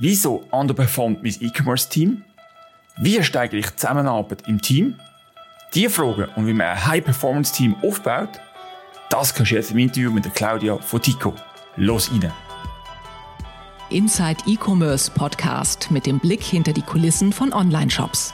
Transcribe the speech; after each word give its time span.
Wieso 0.00 0.44
underperformt 0.52 1.24
mein 1.24 1.34
E-Commerce-Team? 1.40 2.22
Wie 2.98 3.20
steigere 3.24 3.58
ich 3.58 3.66
die 3.66 3.74
Zusammenarbeit 3.74 4.46
im 4.46 4.62
Team? 4.62 4.94
Die 5.74 5.88
Fragen 5.88 6.28
und 6.36 6.46
wie 6.46 6.52
man 6.52 6.68
ein 6.68 6.86
High-Performance-Team 6.86 7.74
aufbaut, 7.82 8.28
das 9.10 9.34
kannst 9.34 9.50
du 9.50 9.56
jetzt 9.56 9.72
im 9.72 9.78
Interview 9.78 10.12
mit 10.12 10.24
der 10.24 10.30
Claudia 10.30 10.78
von 10.78 11.02
Tico. 11.02 11.34
Los 11.74 12.12
rein! 12.12 12.32
Inside 13.90 14.40
E-Commerce 14.46 15.10
Podcast 15.10 15.90
mit 15.90 16.06
dem 16.06 16.20
Blick 16.20 16.44
hinter 16.44 16.72
die 16.72 16.82
Kulissen 16.82 17.32
von 17.32 17.52
Online-Shops. 17.52 18.32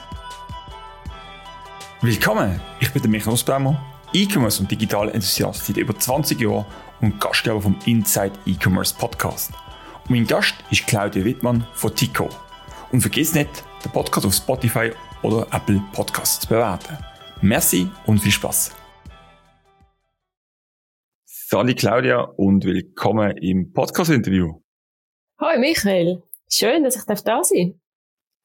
Willkommen, 2.02 2.60
ich 2.78 2.92
bin 2.92 3.00
der 3.00 3.10
Michael 3.10 3.30
Nussbaumer, 3.30 3.82
E-Commerce 4.12 4.60
und 4.60 4.70
digitaler 4.70 5.14
Enthusiast 5.14 5.64
seit 5.64 5.78
über 5.78 5.98
20 5.98 6.38
Jahren 6.38 6.66
und 7.00 7.18
Gastgeber 7.18 7.62
vom 7.62 7.76
Inside 7.86 8.32
E-Commerce 8.44 8.94
Podcast. 8.94 9.52
Mein 10.06 10.26
Gast 10.26 10.54
ist 10.70 10.86
Claudia 10.86 11.24
Wittmann 11.24 11.66
von 11.72 11.94
Tico. 11.94 12.28
Und 12.92 13.00
vergiss 13.00 13.34
nicht, 13.34 13.64
den 13.82 13.90
Podcast 13.90 14.26
auf 14.26 14.34
Spotify 14.34 14.90
oder 15.22 15.46
Apple 15.50 15.82
Podcasts 15.94 16.40
zu 16.40 16.48
bewerten. 16.48 16.98
Merci 17.40 17.88
und 18.04 18.18
viel 18.18 18.30
Spaß. 18.30 18.76
Sali 21.24 21.74
Claudia 21.74 22.20
und 22.20 22.66
willkommen 22.66 23.34
im 23.38 23.72
Podcast-Interview. 23.72 24.60
Hallo 25.40 25.58
Michael, 25.58 26.22
schön, 26.50 26.84
dass 26.84 26.96
ich 26.96 27.04
da 27.04 27.16
sein 27.16 27.70
darf. 27.70 27.80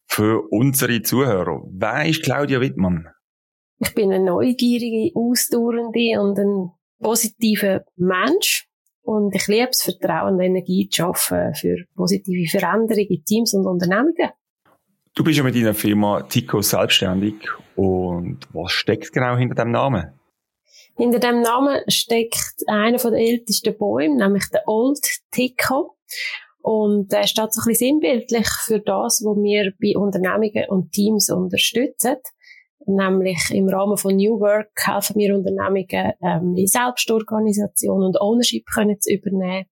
Für 0.08 0.48
unsere 0.52 1.02
Zuhörer, 1.02 1.62
wer 1.74 2.06
ist 2.06 2.24
Claudia 2.24 2.62
Wittmann? 2.62 3.10
Ich 3.80 3.94
bin 3.94 4.14
eine 4.14 4.24
neugierige, 4.24 5.12
ausdauernde 5.14 6.22
und 6.22 6.40
ein 6.40 6.72
positiver 7.02 7.84
Mensch. 7.98 8.69
Und 9.10 9.34
ich 9.34 9.48
liebe 9.48 9.70
es, 9.72 9.82
Vertrauen 9.82 10.36
und 10.36 10.40
Energie 10.40 10.88
zu 10.88 10.98
schaffen 10.98 11.56
für 11.56 11.78
positive 11.96 12.48
Veränderungen 12.48 13.08
in 13.08 13.26
Teams 13.26 13.56
und 13.56 13.66
Unternehmungen. 13.66 14.30
Du 15.16 15.24
bist 15.24 15.36
ja 15.36 15.44
mit 15.44 15.56
deiner 15.56 15.74
Firma 15.74 16.22
Tico 16.22 16.62
selbstständig. 16.62 17.34
Und 17.76 18.38
was 18.54 18.72
steckt 18.72 19.12
genau 19.12 19.36
hinter 19.36 19.56
dem 19.56 19.72
Namen? 19.72 20.12
Hinter 20.96 21.18
dem 21.18 21.42
Namen 21.42 21.82
steckt 21.88 22.62
einer 22.68 23.00
der 23.00 23.14
ältesten 23.14 23.76
Bäume, 23.76 24.16
nämlich 24.16 24.48
der 24.54 24.68
Old 24.68 25.04
Tico. 25.32 25.98
Und 26.62 27.12
der 27.12 27.26
steht 27.26 27.52
so 27.52 27.62
ein 27.62 27.66
bisschen 27.66 28.00
sinnbildlich 28.00 28.48
für 28.64 28.80
das, 28.80 29.24
was 29.26 29.38
wir 29.38 29.74
bei 29.82 30.00
Unternehmungen 30.00 30.70
und 30.70 30.92
Teams 30.92 31.32
unterstützen. 31.32 32.18
Nämlich 32.86 33.40
im 33.52 33.68
Rahmen 33.68 33.98
von 33.98 34.16
New 34.16 34.40
Work 34.40 34.72
helfen 34.86 35.18
wir 35.18 35.36
Unternehmungen, 35.36 36.14
ähm, 36.22 36.56
in 36.56 36.68
Selbstorganisation 36.68 38.04
und 38.04 38.20
Ownership 38.22 38.66
können 38.74 39.00
zu 39.00 39.14
übernehmen. 39.14 39.66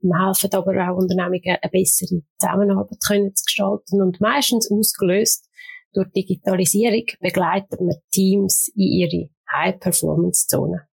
Wir 0.00 0.26
helfen 0.26 0.50
aber 0.52 0.72
auch 0.72 0.96
Unternehmungen, 0.96 1.58
eine 1.60 1.70
bessere 1.70 2.22
Zusammenarbeit 2.38 2.98
können 3.06 3.34
zu 3.34 3.44
gestalten 3.44 4.02
und 4.02 4.20
meistens 4.20 4.70
ausgelöst 4.70 5.46
durch 5.92 6.08
Digitalisierung 6.12 7.04
begleiten 7.20 7.88
wir 7.88 8.00
Teams 8.12 8.68
in 8.76 8.82
ihre 8.82 9.30
High-Performance-Zone. 9.52 10.86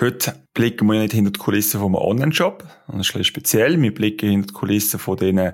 Heute 0.00 0.34
blicken 0.54 0.86
wir 0.86 1.00
nicht 1.00 1.12
hinter 1.12 1.30
die 1.30 1.38
Kulissen 1.38 1.80
einem 1.80 1.94
Online-Shop, 1.94 2.64
ein 2.88 3.02
speziell. 3.02 3.80
Wir 3.80 3.94
blicken 3.94 4.30
hinter 4.30 4.48
die 4.48 4.54
Kulissen 4.54 4.98
von 4.98 5.16
diesen 5.16 5.52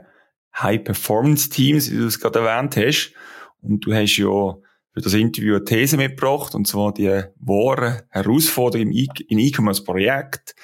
High-Performance-Teams, 0.57 1.91
wie 1.91 1.97
du 1.97 2.07
es 2.07 2.21
gerade 2.21 2.41
erwähnt 2.41 2.77
hast. 2.77 3.13
Und 3.61 3.87
du 3.87 3.93
hast 3.93 4.17
ja 4.17 4.57
für 4.93 5.01
das 5.01 5.15
Interview 5.15 5.57
eine 5.57 5.65
These 5.65 5.97
mitgebracht, 5.97 6.55
und 6.55 6.67
zwar 6.67 6.93
die 6.93 7.25
wahren 7.37 8.03
Herausforderungen 8.11 8.93
im 8.93 9.39
E-Commerce-Projekt 9.39 10.55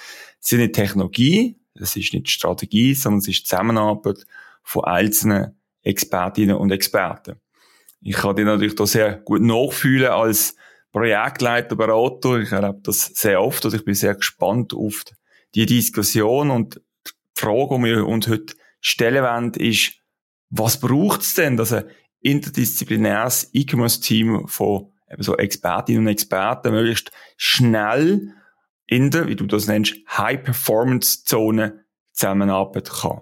sind 0.40 0.60
nicht 0.60 0.74
Technologie, 0.74 1.56
es 1.74 1.96
ist 1.96 2.12
nicht 2.12 2.30
Strategie, 2.30 2.94
sondern 2.94 3.20
es 3.20 3.28
ist 3.28 3.46
Zusammenarbeit 3.46 4.26
von 4.62 4.84
einzelnen 4.84 5.58
Expertinnen 5.82 6.56
und 6.56 6.70
Experten. 6.70 7.40
Ich 8.00 8.16
kann 8.16 8.36
dir 8.36 8.44
natürlich 8.44 8.74
da 8.74 8.86
sehr 8.86 9.16
gut 9.16 9.40
nachfühlen 9.40 10.10
als 10.10 10.56
Projektleiter, 10.92 11.76
Berater. 11.76 12.38
Ich 12.38 12.52
erlebe 12.52 12.80
das 12.82 13.06
sehr 13.06 13.42
oft 13.42 13.64
und 13.64 13.74
ich 13.74 13.84
bin 13.84 13.94
sehr 13.94 14.14
gespannt 14.14 14.74
auf 14.74 15.04
die 15.54 15.66
Diskussion 15.66 16.50
und 16.50 16.80
die 17.06 17.10
Frage, 17.40 17.76
die 17.76 17.84
wir 17.84 18.06
uns 18.06 18.28
heute 18.28 18.54
stellen 18.80 19.24
wollen, 19.24 19.54
ist, 19.54 19.94
was 20.50 20.80
braucht 20.80 21.22
es 21.22 21.34
denn, 21.34 21.56
dass 21.56 21.72
ein 21.72 21.84
interdisziplinäres 22.20 23.50
E-Commerce-Team 23.52 24.48
von 24.48 24.92
eben 25.10 25.22
so 25.22 25.36
Expertinnen 25.36 26.02
und 26.02 26.08
Experten 26.08 26.72
möglichst 26.72 27.10
schnell 27.36 28.34
in 28.86 29.10
der, 29.10 29.28
wie 29.28 29.36
du 29.36 29.46
das 29.46 29.66
nennst, 29.66 29.96
High-Performance-Zone 30.08 31.84
zusammenarbeiten 32.12 32.92
kann. 33.00 33.20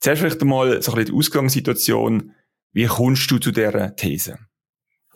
Zuerst 0.00 0.20
vielleicht 0.20 0.42
einmal 0.42 0.80
so 0.82 0.92
ein 0.92 0.96
bisschen 0.96 1.12
die 1.12 1.18
Ausgangssituation. 1.18 2.34
Wie 2.72 2.86
kommst 2.86 3.30
du 3.30 3.38
zu 3.38 3.50
dieser 3.50 3.96
These? 3.96 4.38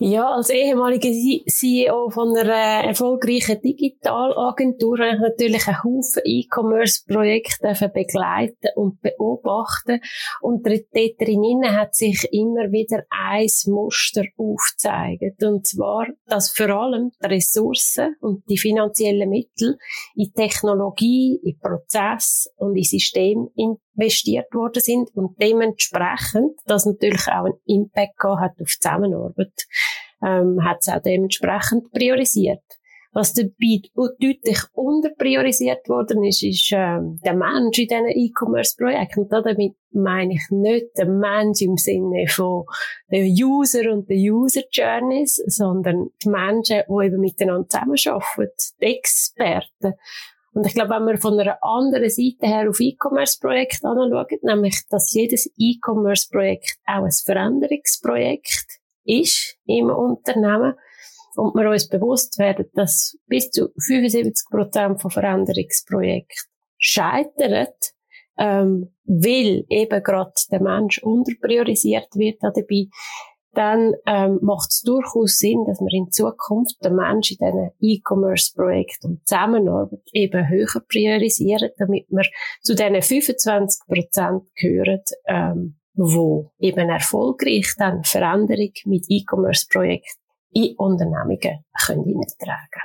Ja, 0.04 0.34
als 0.34 0.50
ehemaliger 0.50 1.12
CEO 1.46 2.10
von 2.10 2.36
einer 2.36 2.88
erfolgreichen 2.88 3.62
Digitalagentur 3.62 4.98
habe 4.98 5.12
ich 5.12 5.20
natürlich 5.20 5.68
einen 5.68 5.84
Haufen 5.84 6.22
E-Commerce-Projekte 6.24 7.88
begleiten 7.94 8.70
und 8.74 9.00
beobachten. 9.00 10.00
Und 10.40 10.66
dort 10.66 10.92
drinnen 10.92 11.70
hat 11.70 11.94
sich 11.94 12.26
immer 12.32 12.72
wieder 12.72 13.04
ein 13.10 13.46
Muster 13.66 14.24
aufgezeigt. 14.36 15.40
Und 15.44 15.68
zwar, 15.68 16.08
dass 16.26 16.50
vor 16.50 16.70
allem 16.70 17.12
die 17.22 17.28
Ressourcen 17.28 18.16
und 18.20 18.42
die 18.50 18.58
finanziellen 18.58 19.30
Mittel 19.30 19.78
in 20.16 20.32
Technologie, 20.32 21.38
in 21.44 21.60
Prozess 21.60 22.52
und 22.56 22.74
in 22.74 22.82
System 22.82 23.50
investiert 23.96 24.52
worden 24.52 24.80
sind 24.80 25.10
und 25.14 25.40
dementsprechend 25.40 26.58
das 26.66 26.86
natürlich 26.86 27.26
auch 27.28 27.44
einen 27.44 27.60
Impact 27.66 28.22
hat 28.22 28.52
auf 28.52 28.68
die 28.68 28.78
Zusammenarbeit, 28.80 29.66
ähm, 30.24 30.64
hat 30.64 30.78
es 30.80 30.88
auch 30.88 31.02
dementsprechend 31.02 31.90
priorisiert. 31.92 32.62
Was 33.14 33.34
dabei 33.34 33.82
deutlich 33.94 34.58
unterpriorisiert 34.72 35.86
worden 35.86 36.24
ist, 36.24 36.42
ist 36.42 36.70
ähm, 36.72 37.20
der 37.22 37.34
Mensch 37.34 37.78
in 37.78 37.86
diesen 37.86 38.08
E-Commerce-Projekten. 38.08 39.28
Damit 39.28 39.74
meine 39.90 40.32
ich 40.32 40.46
nicht 40.50 40.96
den 40.96 41.18
Mensch 41.18 41.60
im 41.60 41.76
Sinne 41.76 42.26
von 42.26 42.64
den 43.10 43.26
User 43.26 43.92
und 43.92 44.08
den 44.08 44.32
User-Journeys, 44.32 45.42
sondern 45.46 46.08
die 46.24 46.30
Menschen, 46.30 46.84
die 46.88 47.04
eben 47.06 47.20
miteinander 47.20 47.68
zusammenarbeiten, 47.68 48.56
die 48.80 48.96
Experten. 48.96 49.92
Und 50.54 50.66
ich 50.66 50.74
glaube, 50.74 50.90
wenn 50.90 51.06
wir 51.06 51.18
von 51.18 51.38
einer 51.38 51.58
anderen 51.62 52.10
Seite 52.10 52.46
her 52.46 52.68
auf 52.68 52.78
E-Commerce-Projekte 52.78 53.88
anschauen, 53.88 54.38
nämlich, 54.42 54.80
dass 54.90 55.12
jedes 55.14 55.50
E-Commerce-Projekt 55.56 56.76
auch 56.86 57.04
ein 57.04 57.10
Veränderungsprojekt 57.10 58.80
ist 59.04 59.56
im 59.64 59.88
Unternehmen 59.88 60.74
und 61.36 61.54
wir 61.54 61.70
uns 61.70 61.88
bewusst 61.88 62.38
werden, 62.38 62.66
dass 62.74 63.16
bis 63.26 63.50
zu 63.50 63.70
75 63.78 64.50
Prozent 64.50 65.00
von 65.00 65.10
Veränderungsprojekten 65.10 66.50
scheitern, 66.76 67.68
ähm, 68.38 68.94
weil 69.04 69.64
eben 69.68 70.02
gerade 70.02 70.32
der 70.50 70.62
Mensch 70.62 71.02
unterpriorisiert 71.02 72.08
wird 72.14 72.42
dabei, 72.42 72.86
dann 73.54 73.92
ähm, 74.06 74.38
macht 74.40 74.70
es 74.70 74.82
durchaus 74.82 75.38
Sinn, 75.38 75.64
dass 75.66 75.78
wir 75.80 75.92
in 75.92 76.10
Zukunft 76.10 76.82
den 76.82 76.96
Menschen 76.96 77.36
in 77.38 77.46
diesen 77.46 77.70
E-Commerce-Projekten 77.80 79.06
und 79.06 79.28
Zusammenarbeit 79.28 80.00
eben 80.12 80.48
höher 80.48 80.80
priorisieren, 80.88 81.70
damit 81.78 82.06
wir 82.08 82.24
zu 82.62 82.74
diesen 82.74 83.02
25 83.02 83.86
Prozent 83.86 84.42
gehören, 84.54 85.02
ähm, 85.26 85.76
wo 85.94 86.52
eben 86.58 86.88
erfolgreich 86.88 87.74
dann 87.76 88.04
Veränderung 88.04 88.72
mit 88.86 89.04
E-Commerce-Projekten 89.08 90.20
in 90.52 90.74
Unternehmungen 90.76 91.64
können 91.86 92.04
hineintragen. 92.04 92.82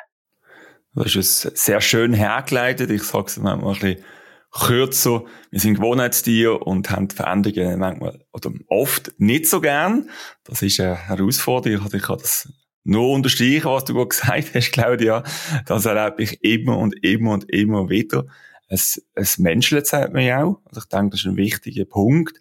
Das 0.93 1.15
ist 1.15 1.41
sehr 1.55 1.79
schön 1.79 2.13
hergeleitet. 2.13 2.89
Ich 2.89 3.03
sage 3.03 3.27
es 3.27 3.37
manchmal 3.37 3.73
ein 3.73 3.79
bisschen 3.79 4.03
kürzer. 4.51 5.23
Wir 5.51 5.59
sind 5.59 5.75
Gewohnheitstiere 5.75 6.59
und 6.59 6.89
haben 6.89 7.09
Veränderungen 7.09 7.79
manchmal 7.79 8.25
oder 8.33 8.51
oft 8.67 9.13
nicht 9.17 9.47
so 9.47 9.61
gern. 9.61 10.09
Das 10.43 10.61
ist 10.61 10.79
eine 10.79 10.95
Herausforderung. 10.95 11.87
Ich 11.91 12.01
kann 12.01 12.17
das 12.19 12.51
nur 12.83 13.11
unterstreichen, 13.11 13.65
was 13.65 13.85
du 13.85 13.93
gerade 13.93 14.07
gesagt 14.07 14.55
hast, 14.55 14.71
Claudia. 14.71 15.23
Das 15.65 15.85
erlebe 15.85 16.23
ich 16.23 16.43
immer 16.43 16.77
und 16.77 17.03
immer 17.03 17.31
und 17.33 17.49
immer 17.51 17.89
wieder. 17.89 18.25
Es, 18.69 19.05
es 19.13 19.37
menschelt, 19.37 19.87
sagt 19.87 20.13
man 20.13 20.23
ja 20.23 20.43
auch. 20.43 20.61
Also 20.65 20.81
ich 20.81 20.87
denke, 20.87 21.11
das 21.11 21.21
ist 21.21 21.27
ein 21.27 21.37
wichtiger 21.37 21.85
Punkt. 21.85 22.39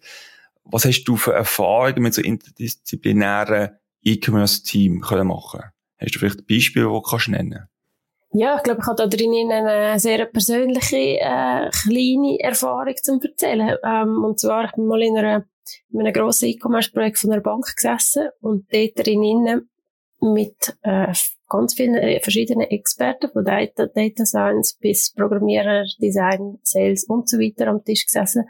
Was 0.63 0.85
hast 0.85 1.03
du 1.03 1.15
für 1.15 1.33
Erfahrungen 1.33 2.03
mit 2.03 2.13
so 2.13 2.21
interdisziplinären 2.21 3.71
E-Commerce-Team 4.01 4.99
machen 4.99 5.61
Hast 5.97 6.15
du 6.15 6.19
vielleicht 6.19 6.47
Beispiele, 6.47 6.85
die 6.85 6.91
du 6.91 7.01
kannst 7.01 7.29
nennen 7.29 7.67
ja, 8.37 8.57
ich 8.57 8.63
glaube, 8.63 8.81
ich 8.81 8.87
habe 8.87 8.95
da 8.95 9.07
drinnen 9.07 9.51
eine 9.51 9.99
sehr 9.99 10.25
persönliche, 10.25 11.19
äh, 11.19 11.69
kleine 11.69 12.39
Erfahrung 12.39 12.95
zu 12.95 13.19
erzählen. 13.21 13.77
Ähm, 13.83 14.23
und 14.23 14.39
zwar, 14.39 14.65
ich 14.65 14.71
bin 14.73 14.85
mal 14.85 15.01
in, 15.01 15.17
einer, 15.17 15.45
in 15.91 16.01
einem 16.01 16.13
grossen 16.13 16.49
E-Commerce-Projekt 16.49 17.17
von 17.17 17.31
einer 17.31 17.41
Bank 17.41 17.65
gesessen 17.75 18.29
und 18.41 18.67
dort 18.71 19.05
drinnen 19.07 19.69
mit 20.19 20.77
äh, 20.83 21.13
ganz 21.49 21.73
vielen 21.75 21.95
äh, 21.95 22.19
verschiedenen 22.19 22.67
Experten, 22.69 23.29
von 23.31 23.43
Data, 23.43 23.87
Data 23.87 24.25
Science 24.25 24.77
bis 24.79 25.13
Programmierer, 25.13 25.85
Design, 26.01 26.59
Sales 26.63 27.05
und 27.05 27.29
so 27.29 27.37
weiter 27.37 27.67
am 27.67 27.83
Tisch 27.83 28.05
gesessen. 28.05 28.45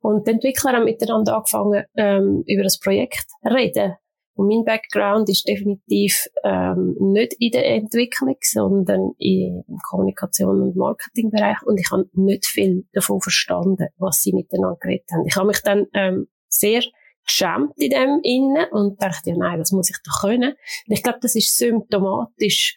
Und 0.00 0.26
die 0.26 0.32
Entwickler 0.32 0.72
haben 0.72 0.84
miteinander 0.84 1.36
angefangen, 1.36 1.84
ähm, 1.96 2.44
über 2.46 2.62
das 2.62 2.78
Projekt 2.78 3.26
reden. 3.44 3.94
Und 4.34 4.48
mein 4.48 4.64
Background 4.64 5.28
ist 5.28 5.46
definitiv 5.46 6.26
ähm, 6.42 6.96
nicht 6.98 7.34
in 7.38 7.50
der 7.50 7.66
Entwicklung, 7.66 8.36
sondern 8.40 9.12
im 9.18 9.62
Kommunikation- 9.88 10.62
und 10.62 10.76
Marketingbereich. 10.76 11.62
Und 11.64 11.78
ich 11.78 11.90
habe 11.90 12.08
nicht 12.14 12.46
viel 12.46 12.86
davon 12.92 13.20
verstanden, 13.20 13.88
was 13.98 14.22
sie 14.22 14.32
miteinander 14.32 14.78
geredet 14.80 15.06
haben. 15.12 15.26
Ich 15.26 15.36
habe 15.36 15.48
mich 15.48 15.60
dann 15.60 15.86
ähm, 15.92 16.28
sehr 16.48 16.82
geschämt 17.24 17.72
in 17.76 17.90
dem 17.90 18.20
innen 18.22 18.66
und 18.72 19.00
dachte, 19.00 19.30
ja 19.30 19.36
nein, 19.36 19.58
das 19.58 19.72
muss 19.72 19.90
ich 19.90 19.96
doch 20.04 20.22
können. 20.22 20.52
Und 20.52 20.92
ich 20.92 21.02
glaube, 21.02 21.18
das 21.20 21.34
ist 21.34 21.56
symptomatisch 21.56 22.76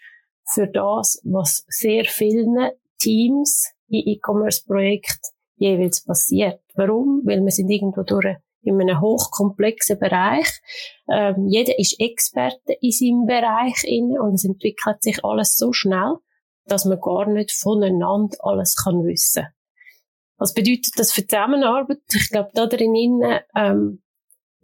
für 0.54 0.68
das, 0.68 1.22
was 1.24 1.66
sehr 1.68 2.06
vielen 2.06 2.69
Teams 3.00 3.72
in 3.88 4.04
E-Commerce-Projekten 4.06 5.31
jeweils 5.58 6.04
passiert. 6.04 6.60
Warum? 6.75 7.22
Weil 7.25 7.42
wir 7.42 7.51
sind 7.51 7.69
irgendwo 7.69 8.04
durch 8.04 8.36
in 8.66 8.82
einem 8.82 9.02
hochkomplexen 9.02 10.00
Bereich. 10.00 10.48
Ähm, 11.12 11.48
jeder 11.48 11.78
ist 11.80 12.00
Experte 12.00 12.74
in 12.82 12.92
seinem 12.92 13.26
Bereich 13.26 13.84
inne 13.84 14.22
und 14.22 14.36
es 14.36 14.46
entwickelt 14.46 15.02
sich 15.02 15.24
alles 15.24 15.56
so 15.56 15.72
schnell, 15.74 16.16
dass 16.66 16.86
man 16.86 17.00
gar 17.00 17.28
nicht 17.28 17.52
voneinander 17.52 18.38
alles 18.42 18.76
kann 18.76 19.04
wissen. 19.04 19.48
Was 20.38 20.54
bedeutet 20.54 20.94
das 20.98 21.12
für 21.12 21.26
Zusammenarbeit? 21.26 22.02
Ich 22.14 22.30
glaube, 22.30 22.50
da 22.54 22.66
drin, 22.66 23.22
ähm, 23.56 24.02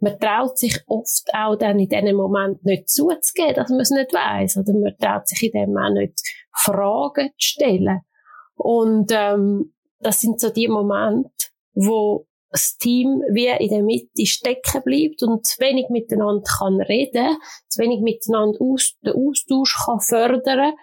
man 0.00 0.18
traut 0.18 0.58
sich 0.58 0.82
oft 0.86 1.28
auch 1.32 1.56
dann 1.56 1.78
in 1.78 1.88
diesem 1.88 2.16
Moment 2.16 2.64
nicht 2.64 2.90
zuzugeben, 2.90 3.54
dass 3.54 3.70
man 3.70 3.80
es 3.80 3.90
nicht 3.90 4.12
weiß, 4.12 4.58
oder 4.58 4.72
man 4.74 4.96
traut 4.98 5.28
sich 5.28 5.44
in 5.44 5.52
dem 5.52 5.78
auch 5.78 5.92
nicht 5.92 6.20
Fragen 6.54 7.30
zu 7.30 7.34
stellen. 7.38 8.00
Und 8.54 9.10
ähm, 9.12 9.74
das 10.00 10.20
sind 10.20 10.40
so 10.40 10.50
die 10.50 10.68
Momente, 10.68 11.30
wo 11.74 12.26
das 12.52 12.76
Team 12.76 13.22
wie 13.32 13.48
in 13.48 13.70
der 13.70 13.82
Mitte 13.82 14.26
stecken 14.26 14.82
bleibt 14.84 15.22
und 15.22 15.46
zu 15.46 15.58
wenig 15.60 15.88
miteinander 15.88 16.44
kann 16.58 16.80
reden, 16.80 17.36
zu 17.68 17.82
wenig 17.82 18.00
miteinander 18.00 18.60
aus, 18.60 18.94
den 19.04 19.14
Austausch 19.14 19.76
kann 19.84 20.00
fördern. 20.00 20.74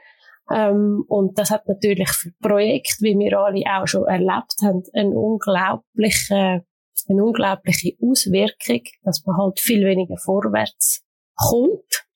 Ähm, 0.52 1.06
und 1.08 1.38
das 1.38 1.52
hat 1.52 1.68
natürlich 1.68 2.10
für 2.10 2.32
Projekte, 2.42 3.02
wie 3.02 3.18
wir 3.18 3.40
alle 3.40 3.64
auch 3.68 3.88
schon 3.88 4.06
erlebt 4.06 4.56
haben, 4.64 4.84
eine 4.94 5.18
unglaubliche, 5.18 6.66
eine 7.08 7.24
unglaubliche 7.24 7.96
Auswirkung, 8.02 8.82
dass 9.04 9.24
man 9.26 9.38
halt 9.38 9.60
viel 9.60 9.86
weniger 9.86 10.18
vorwärts 10.18 11.04
kommt. 11.36 12.08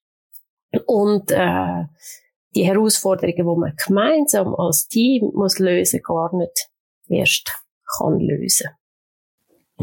Und 0.87 1.29
äh, 1.31 1.83
die 2.55 2.65
Herausforderungen, 2.65 3.35
die 3.37 3.43
man 3.43 3.75
gemeinsam 3.75 4.55
als 4.55 4.87
Team 4.87 5.31
muss 5.35 5.59
lösen, 5.59 6.01
gar 6.01 6.35
nicht 6.35 6.69
erst 7.07 7.51
kann 7.97 8.19
lösen. 8.19 8.69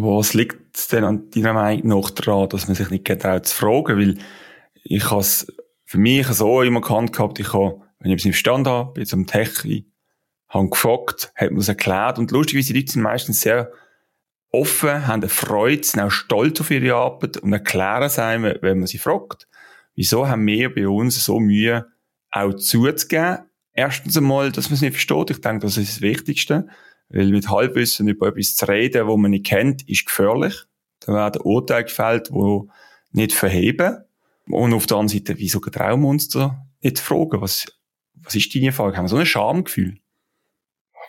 Was 0.02 0.35
liegt 0.35 0.93
denn 0.93 1.05
an 1.05 1.31
deiner 1.31 1.52
Meinung 1.52 2.00
nach 2.00 2.11
daran, 2.11 2.49
dass 2.49 2.67
man 2.67 2.75
sich 2.75 2.88
nicht 2.91 3.05
getraut 3.05 3.47
zu 3.47 3.55
fragen? 3.55 3.99
Weil 3.99 4.19
ich 4.82 5.11
habe 5.11 5.25
für 5.85 5.99
mich 5.99 6.26
so 6.29 6.62
immer 6.62 6.81
gekannt 6.81 7.12
gehabt, 7.12 7.38
ich 7.38 7.52
habe, 7.52 7.81
wenn 7.99 8.11
ich 8.11 8.20
es 8.20 8.25
nicht 8.25 8.35
verstanden 8.35 8.69
habe, 8.69 8.93
bin 8.93 9.05
zum 9.05 9.26
Techie, 9.26 9.91
habe 10.49 10.70
gefragt, 10.70 11.32
hat 11.35 11.50
mir 11.50 11.58
das 11.58 11.69
erklärt 11.69 12.19
und 12.19 12.31
lustigerweise 12.31 12.73
die 12.73 12.81
Leute 12.81 12.93
sind 12.93 13.02
meistens 13.02 13.43
sehr 13.43 13.70
offen, 14.52 15.06
haben 15.06 15.20
eine 15.20 15.29
Freude, 15.29 15.85
sind 15.85 16.00
auch 16.00 16.11
stolz 16.11 16.61
auf 16.61 16.70
ihre 16.70 16.94
Arbeit 16.94 17.37
und 17.37 17.52
erklären 17.52 18.02
es 18.02 18.19
einem, 18.19 18.56
wenn 18.62 18.79
man 18.79 18.87
sie 18.87 18.99
fragt. 18.99 19.49
Wieso 19.94 20.29
haben 20.29 20.47
wir 20.47 20.75
bei 20.75 20.88
uns 20.88 21.23
so 21.23 21.41
Mühe, 21.41 21.87
auch 22.31 22.55
zuzugeben? 22.55 23.50
Erstens 23.73 24.17
einmal, 24.17 24.50
dass 24.50 24.70
man 24.70 24.75
es 24.75 24.81
nicht 24.81 24.93
versteht. 24.93 25.31
Ich 25.31 25.41
denke, 25.41 25.67
das 25.67 25.76
ist 25.76 25.97
das 25.97 26.00
Wichtigste. 26.00 26.69
Weil 27.10 27.30
mit 27.30 27.48
Halbwissen 27.48 28.08
über 28.08 28.28
etwas 28.28 28.54
zu 28.54 28.66
reden, 28.66 29.06
wo 29.06 29.16
man 29.16 29.32
nicht 29.32 29.46
kennt, 29.46 29.88
ist 29.88 30.06
gefährlich. 30.06 30.54
Da 31.00 31.12
werden 31.12 31.42
Urteile 31.42 31.84
gefällt, 31.84 32.30
die 32.30 32.60
nicht 33.12 33.32
verheben. 33.32 34.04
Und 34.46 34.74
auf 34.74 34.86
der 34.86 34.96
anderen 34.96 35.18
Seite, 35.18 35.38
wieso 35.38 35.60
getrauen 35.60 36.00
wir 36.02 36.08
uns 36.08 36.28
da 36.28 36.66
nicht 36.80 36.98
fragen? 36.98 37.40
Was, 37.40 37.66
was 38.14 38.34
ist 38.34 38.54
deine 38.54 38.72
Frage? 38.72 38.96
Haben 38.96 39.04
wir 39.04 39.08
so 39.08 39.16
ein 39.16 39.26
Schamgefühl? 39.26 39.98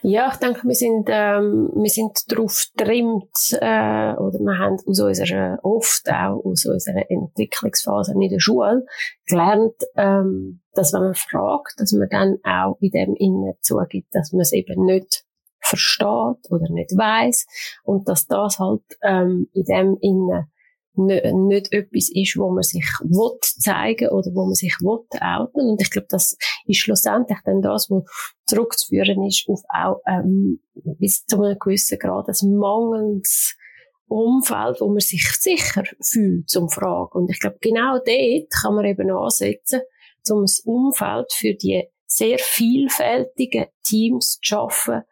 Ja, 0.04 0.32
ich 0.32 0.38
denke, 0.38 0.68
wir 0.68 0.74
sind, 0.74 1.08
ähm, 1.12 1.70
wir 1.76 1.90
sind 1.90 2.32
darauf 2.32 2.66
getrimmt, 2.76 3.38
äh, 3.52 4.14
oder 4.16 4.40
wir 4.40 4.58
haben 4.58 4.78
aus 4.88 5.00
unserer, 5.00 5.60
oft 5.62 6.10
auch 6.10 6.44
aus 6.44 6.66
unserer 6.66 7.10
Entwicklungsphase 7.12 8.14
in 8.14 8.28
der 8.28 8.40
Schule 8.40 8.86
gelernt, 9.28 9.76
ähm, 9.96 10.62
dass 10.74 10.94
wenn 10.94 11.02
man 11.02 11.14
fragt, 11.14 11.80
dass 11.80 11.92
man 11.92 12.10
dann 12.10 12.40
auch 12.44 12.78
in 12.80 12.90
dem 12.90 13.16
Innen 13.16 13.54
zugibt, 13.62 14.16
dass 14.16 14.32
man 14.32 14.42
es 14.42 14.54
eben 14.54 14.86
nicht 14.86 15.24
versteht 15.72 16.52
oder 16.52 16.70
nicht 16.70 16.92
weiß 16.92 17.48
und 17.84 18.08
dass 18.08 18.28
das 18.28 18.60
halt 18.60 18.84
ähm, 19.02 19.48
in 19.54 19.64
dem 19.64 19.98
Innen 20.02 20.52
nicht, 20.94 21.26
nicht 21.26 21.72
etwas 21.72 22.10
ist, 22.14 22.38
wo 22.38 22.52
man 22.52 22.64
sich 22.64 22.86
will 23.02 23.38
zeigen 23.42 24.10
oder 24.10 24.30
wo 24.34 24.46
man 24.46 24.56
sich 24.56 24.76
will 24.82 25.00
outen. 25.22 25.70
Und 25.70 25.82
ich 25.82 25.90
glaube, 25.90 26.08
das 26.10 26.36
ist 26.66 26.80
schlussendlich 26.80 27.40
dann 27.46 27.62
das, 27.62 27.90
was 27.90 28.04
zurückzuführen 28.46 29.24
ist 29.26 29.46
auf 29.48 29.62
auch 29.70 30.02
ähm, 30.06 30.60
bis 31.00 31.26
zu 31.26 31.42
einem 31.42 31.58
gewissen 31.58 31.98
Grad 31.98 32.28
ein 32.28 32.58
mangelndes 32.58 33.56
Umfeld, 34.08 34.82
wo 34.82 34.90
man 34.90 35.00
sich 35.00 35.26
sicher 35.40 35.84
fühlt 36.02 36.50
zum 36.50 36.70
Fragen. 36.70 37.12
Und 37.14 37.30
ich 37.32 37.40
glaube, 37.40 37.58
genau 37.62 37.94
dort 37.94 38.50
kann 38.62 38.76
man 38.76 38.86
eben 38.86 39.10
ansetzen, 39.12 39.82
um 40.30 40.44
ein 40.44 40.52
Umfeld 40.66 41.32
für 41.32 41.54
die 41.54 41.84
sehr 42.06 42.38
vielfältigen 42.40 43.68
Teams 43.84 44.34
zu 44.34 44.40
schaffen, 44.42 45.04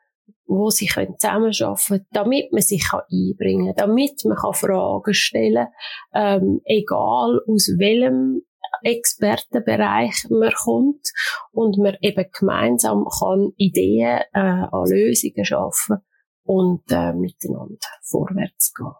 wo 0.50 0.70
sie 0.70 0.88
können 0.88 1.18
zusammenarbeiten 1.18 1.78
können, 1.88 2.06
damit 2.12 2.52
man 2.52 2.62
sich 2.62 2.84
einbringen 2.92 3.76
kann, 3.76 3.88
damit 3.88 4.26
man 4.26 4.54
Fragen 4.54 5.14
stellen 5.14 5.68
kann, 6.12 6.42
ähm, 6.42 6.62
egal 6.66 7.40
aus 7.48 7.72
welchem 7.78 8.42
Expertenbereich 8.82 10.26
man 10.30 10.52
kommt 10.52 11.12
und 11.52 11.78
man 11.78 11.98
eben 12.02 12.26
gemeinsam 12.38 13.06
kann 13.20 13.52
Ideen 13.58 14.22
äh, 14.34 14.40
an 14.40 14.90
Lösungen 14.90 15.46
schaffen 15.46 15.98
und 16.44 16.84
äh, 16.90 17.14
miteinander 17.14 17.78
vorwärts 18.04 18.74
gehen. 18.74 18.94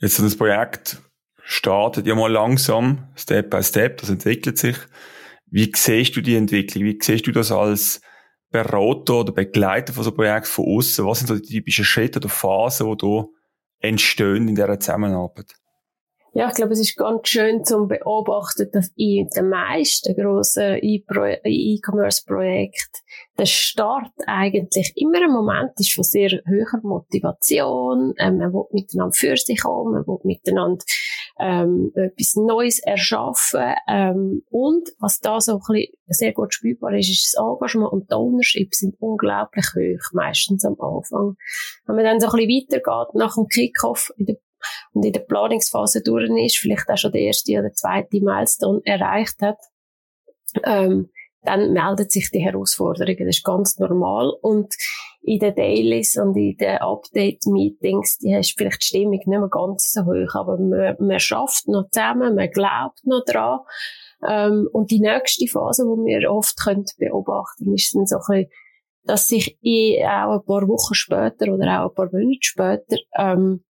Jetzt 0.00 0.20
das 0.20 0.36
Projekt 0.36 1.00
startet 1.42 2.06
ja 2.06 2.14
mal 2.14 2.30
langsam, 2.30 3.08
Step 3.16 3.50
by 3.50 3.62
Step, 3.62 3.98
das 3.98 4.10
entwickelt 4.10 4.58
sich. 4.58 4.76
Wie 5.46 5.70
siehst 5.74 6.16
du 6.16 6.20
die 6.20 6.36
Entwicklung? 6.36 6.84
Wie 6.84 6.98
siehst 7.00 7.26
du 7.26 7.32
das 7.32 7.52
als 7.52 8.00
Berater 8.54 9.20
oder 9.20 9.32
Begleiter 9.32 9.92
von 9.92 10.04
so 10.04 10.12
Projekt 10.12 10.46
von 10.46 10.64
außen? 10.64 11.04
Was 11.04 11.18
sind 11.18 11.26
so 11.26 11.34
die 11.34 11.42
typischen 11.42 11.84
Schritte 11.84 12.20
oder 12.20 12.28
Phasen, 12.28 12.88
die 12.88 13.04
da 13.04 13.24
entstehen 13.80 14.46
in 14.46 14.54
dieser 14.54 14.78
Zusammenarbeit? 14.78 15.56
Ja, 16.34 16.48
ich 16.48 16.54
glaube, 16.54 16.72
es 16.72 16.78
ist 16.80 16.96
ganz 16.96 17.28
schön 17.28 17.64
zu 17.64 17.88
beobachten, 17.88 18.70
dass 18.72 18.92
in 18.96 19.28
den 19.28 19.48
meisten 19.48 20.14
grossen 20.14 20.78
E-Commerce-Projekten 20.80 23.00
der 23.38 23.46
Start 23.46 24.12
eigentlich 24.26 24.92
immer 24.96 25.22
ein 25.22 25.32
Moment 25.32 25.72
ist 25.78 25.92
von 25.92 26.04
sehr 26.04 26.30
hoher 26.30 26.80
Motivation. 26.82 28.14
Ähm, 28.18 28.38
man 28.38 28.52
will 28.52 28.66
miteinander 28.70 29.14
für 29.14 29.36
sich 29.36 29.62
kommen, 29.62 29.94
man 29.94 30.06
will 30.06 30.18
miteinander 30.24 30.84
ähm, 31.40 31.92
etwas 31.94 32.36
Neues 32.36 32.78
erschaffen. 32.80 33.74
Ähm, 33.88 34.42
und 34.50 34.88
was 35.00 35.20
da 35.20 35.40
so 35.40 35.54
ein 35.54 35.58
bisschen 35.58 35.94
sehr 36.06 36.32
gut 36.32 36.54
spürbar 36.54 36.94
ist, 36.94 37.10
ist 37.10 37.34
das 37.34 37.42
Engagement 37.42 37.92
und 37.92 38.10
die 38.10 38.14
Ownership 38.14 38.74
sind 38.74 38.96
unglaublich 39.00 39.66
hoch, 39.74 40.12
meistens 40.12 40.64
am 40.64 40.76
Anfang. 40.80 41.36
Wenn 41.86 41.96
man 41.96 42.04
dann 42.04 42.20
so 42.20 42.28
ein 42.28 42.46
bisschen 42.46 42.68
weitergeht, 42.70 43.14
nach 43.14 43.34
dem 43.34 43.48
Kickoff 43.48 44.12
und 44.16 45.04
in 45.04 45.12
der 45.12 45.20
Planungsphase 45.20 46.02
durch 46.02 46.30
ist, 46.44 46.58
vielleicht 46.58 46.88
auch 46.88 46.96
schon 46.96 47.12
der 47.12 47.22
erste 47.22 47.58
oder 47.58 47.72
zweite 47.72 48.20
Milestone 48.20 48.80
erreicht 48.84 49.42
hat, 49.42 49.58
ähm, 50.64 51.10
dann 51.44 51.72
meldet 51.72 52.10
sich 52.10 52.30
die 52.30 52.40
Herausforderung. 52.40 53.16
Das 53.18 53.36
ist 53.36 53.44
ganz 53.44 53.78
normal. 53.78 54.32
Und 54.42 54.74
in 55.22 55.38
den 55.38 55.54
Dailies 55.54 56.16
und 56.16 56.36
in 56.36 56.56
den 56.56 56.78
Update-Meetings, 56.78 58.18
die 58.18 58.32
ist 58.32 58.56
vielleicht 58.56 58.82
die 58.82 58.86
Stimmung 58.86 59.10
nicht 59.10 59.26
mehr 59.26 59.48
ganz 59.50 59.92
so 59.92 60.02
hoch, 60.04 60.34
aber 60.34 60.58
man, 60.58 60.96
man 60.98 61.20
schafft 61.20 61.68
noch 61.68 61.88
zusammen, 61.90 62.34
man 62.34 62.50
glaubt 62.50 63.00
noch 63.04 63.24
dran. 63.24 63.60
Ähm, 64.26 64.68
und 64.72 64.90
die 64.90 65.00
nächste 65.00 65.46
Phase, 65.46 65.84
die 65.84 66.06
wir 66.06 66.30
oft 66.30 66.58
können 66.62 66.84
beobachten 66.98 67.74
ist 67.74 67.94
dann 67.94 68.06
so 68.06 68.16
ein 68.16 68.20
bisschen, 68.20 68.50
dass 69.04 69.28
sich 69.28 69.58
in, 69.60 70.04
auch 70.06 70.40
ein 70.40 70.46
paar 70.46 70.66
Wochen 70.68 70.94
später 70.94 71.52
oder 71.52 71.82
auch 71.82 71.90
ein 71.90 71.94
paar 71.94 72.08
Monate 72.12 72.38
später 72.40 72.96
ähm, 73.18 73.64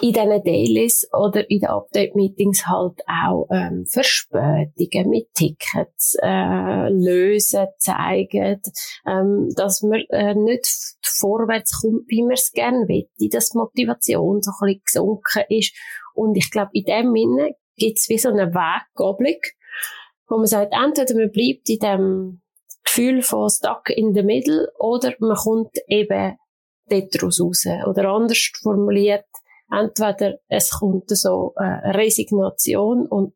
in 0.00 0.12
diesen 0.12 0.42
Dailies 0.42 1.08
oder 1.12 1.48
in 1.48 1.60
den 1.60 1.68
Update-Meetings 1.68 2.66
halt 2.66 3.00
auch 3.06 3.46
ähm, 3.50 3.86
Verspätungen 3.86 5.08
mit 5.08 5.32
Tickets 5.34 6.16
äh, 6.20 6.88
lösen, 6.88 7.66
zeigen, 7.78 8.60
ähm, 9.06 9.48
dass 9.56 9.82
man 9.82 10.00
äh, 10.10 10.34
nicht 10.34 10.96
vorwärts 11.02 11.80
kommt, 11.80 12.08
wie 12.08 12.22
man 12.22 12.32
es 12.32 12.52
gerne 12.52 12.88
will, 12.88 13.08
dass 13.30 13.50
die 13.50 13.58
Motivation 13.58 14.42
so 14.42 14.50
ein 14.60 14.66
bisschen 14.66 14.82
gesunken 14.84 15.44
ist. 15.48 15.74
Und 16.14 16.36
ich 16.36 16.50
glaube, 16.50 16.70
in 16.72 16.84
dem 16.84 17.14
Sinne 17.14 17.54
gibt 17.76 17.98
es 17.98 18.08
wie 18.08 18.18
so 18.18 18.30
eine 18.30 18.52
Weggabelung, 18.52 19.40
wo 20.28 20.36
man 20.38 20.46
sagt, 20.46 20.72
entweder 20.72 21.14
man 21.14 21.30
bleibt 21.30 21.68
in 21.68 21.78
dem 21.78 22.40
Gefühl 22.84 23.22
von 23.22 23.48
stuck 23.48 23.90
in 23.90 24.14
the 24.14 24.22
middle 24.22 24.68
oder 24.78 25.14
man 25.18 25.36
kommt 25.36 25.76
eben 25.88 26.36
daraus 26.88 27.40
raus. 27.40 27.66
Oder 27.86 28.08
anders 28.10 28.50
formuliert, 28.62 29.24
entweder 29.70 30.38
es 30.48 30.70
kommt 30.70 31.08
so 31.08 31.54
eine 31.56 31.94
Resignation 31.94 33.06
und 33.06 33.34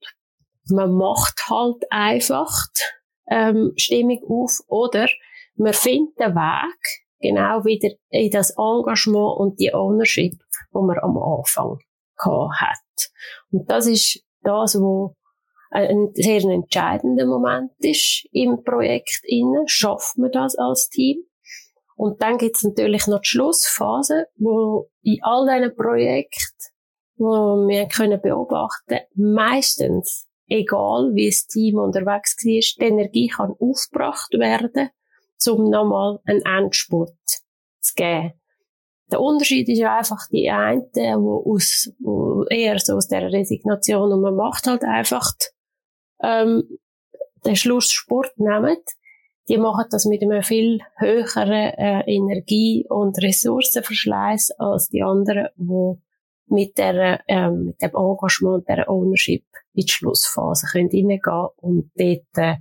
man 0.70 0.92
macht 0.92 1.48
halt 1.48 1.84
einfach 1.90 2.52
ähm, 3.30 3.72
Stimmung 3.76 4.20
auf 4.28 4.60
oder 4.68 5.08
man 5.56 5.72
findet 5.72 6.18
den 6.18 6.34
Weg 6.34 7.08
genau 7.20 7.64
wieder 7.64 7.90
in 8.10 8.30
das 8.30 8.54
Engagement 8.56 9.38
und 9.38 9.58
die 9.58 9.74
Ownership, 9.74 10.34
wo 10.70 10.82
man 10.82 10.98
am 10.98 11.16
Anfang 11.18 11.78
hat. 12.20 13.10
Und 13.50 13.70
das 13.70 13.86
ist 13.86 14.24
das, 14.42 14.80
wo 14.80 15.14
ein 15.70 16.10
sehr 16.14 16.42
entscheidender 16.44 17.26
Moment 17.26 17.72
ist 17.78 18.26
im 18.32 18.62
Projekt 18.64 19.20
innen. 19.24 19.68
Schafft 19.68 20.16
man 20.16 20.32
das 20.32 20.56
als 20.56 20.88
Team? 20.88 21.24
Und 21.98 22.22
dann 22.22 22.38
gibt 22.38 22.54
es 22.54 22.62
natürlich 22.62 23.08
noch 23.08 23.18
die 23.22 23.30
Schlussphase, 23.30 24.28
wo 24.36 24.88
in 25.02 25.18
all 25.22 25.48
diesen 25.52 25.74
Projekten, 25.74 26.72
wo 27.16 27.66
wir 27.66 27.88
können 27.88 28.22
beobachten, 28.22 29.00
meistens, 29.16 30.28
egal 30.46 31.10
wie 31.14 31.26
das 31.26 31.48
Team 31.48 31.78
unterwegs 31.78 32.36
war, 32.36 32.60
die 32.78 32.84
Energie 32.84 33.26
kann 33.26 33.52
aufgebracht 33.58 34.32
werden, 34.34 34.90
um 35.48 35.70
nochmal 35.70 36.20
einen 36.24 36.42
Endspurt 36.42 37.16
zu 37.80 37.94
geben. 37.96 38.32
Der 39.10 39.20
Unterschied 39.20 39.68
ist 39.68 39.78
ja 39.78 39.98
einfach 39.98 40.28
die 40.30 40.48
eine, 40.48 40.86
wo 41.18 41.52
aus, 41.52 41.90
wo 41.98 42.44
eher 42.44 42.78
so 42.78 42.94
aus 42.94 43.08
der 43.08 43.32
Resignation 43.32 44.12
und 44.12 44.20
man 44.20 44.36
macht 44.36 44.68
halt 44.68 44.84
einfach 44.84 45.32
ähm, 46.22 46.78
den 47.44 47.56
Schlusssport 47.56 48.38
nehmen. 48.38 48.76
Die 49.48 49.56
machen 49.56 49.86
das 49.90 50.04
mit 50.04 50.22
einem 50.22 50.42
viel 50.42 50.80
höheren 50.96 51.50
äh, 51.50 52.00
Energie- 52.06 52.84
und 52.88 53.16
Ressourcenverschleiß 53.18 54.52
als 54.58 54.88
die 54.88 55.02
anderen, 55.02 55.48
wo 55.56 56.00
mit 56.46 56.76
der, 56.76 57.22
ähm, 57.28 57.66
mit 57.66 57.80
dem 57.80 57.90
Engagement, 57.94 58.68
der 58.68 58.88
Ownership 58.88 59.44
in 59.74 59.86
die 59.86 59.92
Schlussphase 59.92 60.66
können 60.70 60.90
reingehen 60.92 61.20
und 61.56 61.90
dort, 61.96 62.26
äh, 62.36 62.56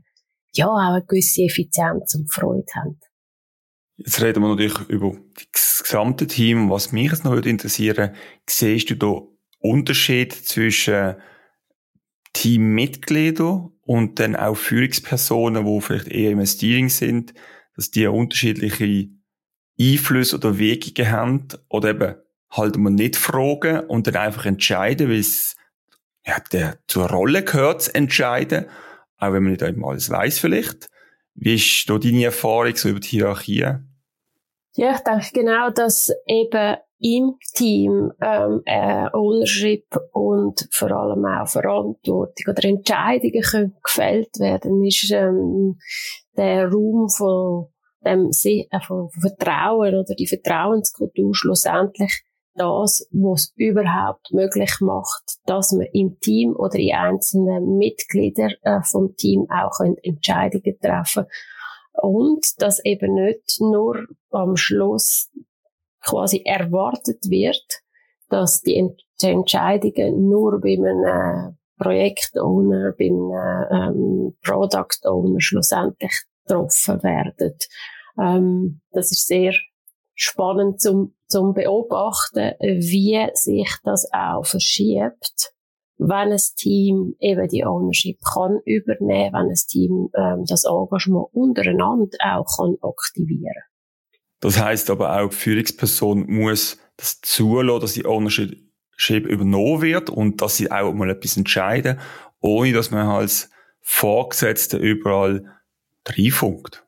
ja, 0.54 0.68
auch 0.68 0.78
eine 0.78 1.04
gewisse 1.06 1.44
Effizienz 1.44 2.16
und 2.16 2.32
Freude 2.32 2.66
haben. 2.76 3.00
Jetzt 3.98 4.22
reden 4.22 4.44
wir 4.44 4.50
natürlich 4.50 4.80
über 4.90 5.16
das 5.52 5.82
gesamte 5.84 6.28
Team. 6.28 6.70
Was 6.70 6.92
mich 6.92 7.12
jetzt 7.12 7.26
noch 7.26 7.36
interessieren 7.36 8.16
siehst 8.48 8.90
du 8.90 8.96
da 8.96 9.22
Unterschied 9.60 10.34
zwischen 10.34 11.16
Teammitgliedern 12.34 13.72
und 13.88 14.20
dann 14.20 14.36
auch 14.36 14.56
Führungspersonen, 14.56 15.66
die 15.66 15.82
vielleicht 15.82 16.10
eher 16.10 16.32
im 16.32 16.46
Steering 16.46 16.90
sind, 16.90 17.34
dass 17.76 17.90
die 17.90 18.06
unterschiedliche 18.06 19.10
Einflüsse 19.80 20.36
oder 20.36 20.60
Wege 20.60 21.10
haben 21.10 21.48
oder 21.70 21.90
eben 21.92 22.16
halt 22.50 22.78
man 22.78 22.96
nicht 22.96 23.16
fragen 23.16 23.80
und 23.88 24.08
dann 24.08 24.18
einfach 24.18 24.46
entscheiden, 24.46 25.10
weil 25.10 25.20
es 25.20 25.56
ja, 26.26 26.38
der 26.52 26.80
zur 26.88 27.10
Rolle 27.10 27.44
gehört, 27.44 27.84
zu 27.84 27.96
entscheiden, 27.96 28.66
auch 29.18 29.32
wenn 29.32 29.44
man 29.44 29.54
nicht 29.54 29.62
immer 29.62 29.90
alles 29.90 30.10
weiß 30.10 30.40
vielleicht. 30.40 30.90
Wie 31.34 31.56
ist 31.56 31.90
da 31.90 31.98
deine 31.98 32.26
Erfahrung 32.26 32.76
so 32.76 32.90
über 32.90 33.00
die 33.00 33.08
Hierarchie? 33.08 33.76
Ja, 34.76 34.96
ich 34.96 35.00
denke 35.00 35.30
genau, 35.34 35.70
dass 35.70 36.12
eben 36.28 36.76
im 37.00 37.36
Team 37.54 38.12
ähm, 38.22 38.62
äh, 38.66 39.08
Ownership 39.14 39.86
und 40.14 40.68
vor 40.72 40.92
allem 40.92 41.26
auch 41.26 41.48
Verantwortung 41.48 42.46
oder 42.48 42.66
Entscheidungen 42.66 43.42
können 43.42 43.76
gefällt 43.84 44.40
werden, 44.40 44.84
ist 44.84 45.12
ähm, 45.12 45.78
der 46.36 46.70
Raum 46.70 47.08
von 47.10 47.68
dem 48.04 48.30
äh, 48.44 48.80
von 48.86 49.10
Vertrauen 49.20 49.96
oder 49.96 50.16
die 50.16 50.28
Vertrauenskultur 50.28 51.36
schlussendlich 51.36 52.24
das, 52.58 53.08
was 53.12 53.54
überhaupt 53.56 54.34
möglich 54.34 54.72
macht, 54.80 55.38
dass 55.46 55.72
man 55.74 55.88
im 55.94 56.20
Team 56.20 56.56
oder 56.56 56.80
in 56.80 56.96
einzelnen 56.96 57.78
Mitgliedern 57.78 58.54
äh, 58.64 58.82
vom 58.82 59.16
Team 59.16 59.46
auch 59.50 59.80
Entscheidungen 60.02 60.78
treffen. 60.82 61.26
Und 61.94 62.62
dass 62.62 62.84
eben 62.84 63.14
nicht 63.14 63.60
nur 63.60 64.06
am 64.32 64.56
Schluss 64.56 65.32
quasi 66.08 66.42
erwartet 66.46 67.30
wird, 67.30 67.82
dass 68.30 68.62
die 68.62 68.94
Entscheidungen 69.22 70.28
nur 70.28 70.60
bei 70.60 70.74
einem 70.74 71.58
Projektowner, 71.78 72.94
bei 72.98 73.06
einem 73.06 73.32
ähm, 73.72 74.38
Product 74.44 75.08
Owner 75.08 75.40
schlussendlich 75.40 76.14
getroffen 76.46 77.04
werden. 77.04 77.58
Ähm, 78.20 78.82
das 78.92 79.12
ist 79.12 79.28
sehr 79.28 79.54
spannend 80.16 80.82
zum, 80.82 81.16
zum 81.28 81.54
beobachten, 81.54 82.54
wie 82.60 83.28
sich 83.34 83.70
das 83.84 84.10
auch 84.12 84.46
verschiebt 84.46 85.54
wenn 85.98 86.32
ein 86.32 86.40
Team 86.56 87.16
eben 87.20 87.48
die 87.48 87.66
Ownership 87.66 88.20
kann 88.22 88.60
übernehmen, 88.66 89.34
wenn 89.34 89.50
ein 89.50 89.56
Team 89.68 90.10
ähm, 90.16 90.46
das 90.48 90.64
Engagement 90.64 91.28
untereinander 91.34 92.18
auch 92.24 92.46
kann 92.58 92.78
aktivieren. 92.82 93.64
Das 94.40 94.60
heißt 94.60 94.90
aber 94.90 95.20
auch, 95.20 95.30
die 95.30 95.36
Führungsperson 95.36 96.26
muss 96.28 96.78
das 96.98 97.22
zulassen, 97.22 97.82
dass 97.82 97.94
die 97.94 98.06
Ownership 98.06 99.26
übernommen 99.26 99.82
wird 99.82 100.10
und 100.10 100.42
dass 100.42 100.58
sie 100.58 100.72
auch 100.72 100.94
mal 100.94 101.10
etwas 101.10 101.38
entscheiden, 101.38 102.00
ohne 102.40 102.74
dass 102.74 102.92
man 102.92 103.08
als 103.08 103.50
Vorgesetzte 103.82 104.78
überall 104.78 105.46
reinfunkt. 106.06 106.86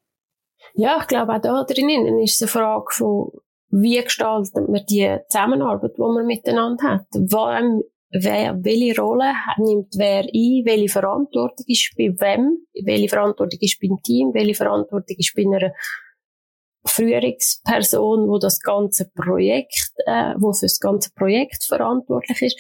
Ja, 0.74 0.98
ich 1.02 1.08
glaube 1.08 1.34
auch 1.34 1.42
da 1.42 1.64
drinnen 1.64 2.20
ist 2.20 2.36
es 2.36 2.42
eine 2.42 2.48
Frage 2.50 2.86
von, 2.92 3.32
wie 3.70 4.02
gestaltet 4.02 4.68
man 4.70 4.86
die 4.90 5.18
Zusammenarbeit, 5.30 5.92
die 5.98 6.02
man 6.02 6.26
miteinander 6.26 6.84
hat? 6.88 7.08
Wem 7.14 7.84
wer, 8.12 8.58
welche 8.64 9.00
Rolle 9.00 9.34
nimmt 9.58 9.94
wer 9.96 10.24
ein, 10.24 10.66
welche 10.66 10.90
Verantwortung 10.90 11.66
ist 11.68 11.94
bei 11.98 12.10
wem, 12.10 12.58
welche 12.84 13.10
Verantwortung 13.10 13.60
ist 13.62 13.80
beim 13.80 13.98
Team, 14.04 14.32
welche 14.34 14.56
Verantwortung 14.56 15.16
ist 15.18 15.36
bei 15.36 15.44
einer 15.44 15.72
Führungsperson, 16.90 18.28
wo 18.28 18.38
das 18.38 18.60
ganze 18.60 19.10
Projekt, 19.10 19.92
äh, 20.06 20.34
wo 20.38 20.54
für 20.54 20.66
das 20.66 20.80
ganze 20.80 21.12
Projekt 21.14 21.64
verantwortlich 21.64 22.42
ist. 22.42 22.60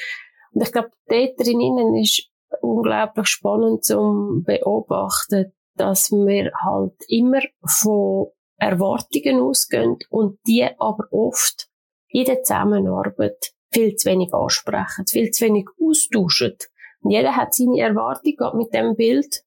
Und 0.53 0.63
ich 0.63 0.71
glaube, 0.71 0.91
dort 1.07 1.39
drinnen 1.39 1.95
ist 1.95 2.29
unglaublich 2.61 3.27
spannend 3.27 3.83
zum 3.83 4.43
beobachten, 4.43 5.53
dass 5.75 6.11
wir 6.11 6.51
halt 6.63 6.95
immer 7.07 7.41
von 7.65 8.27
Erwartungen 8.57 9.39
ausgehen 9.39 9.97
und 10.09 10.39
die 10.45 10.65
aber 10.77 11.05
oft 11.11 11.67
in 12.09 12.25
der 12.25 12.43
Zusammenarbeit 12.43 13.53
viel 13.71 13.95
zu 13.95 14.09
wenig 14.09 14.33
ansprechen, 14.33 15.05
viel 15.07 15.31
zu 15.31 15.45
wenig 15.45 15.67
austauschen. 15.81 16.57
Und 17.01 17.11
jeder 17.11 17.35
hat 17.35 17.53
seine 17.53 17.79
Erwartung, 17.79 18.33
geht 18.35 18.53
mit 18.55 18.73
dem 18.73 18.95
Bild 18.95 19.43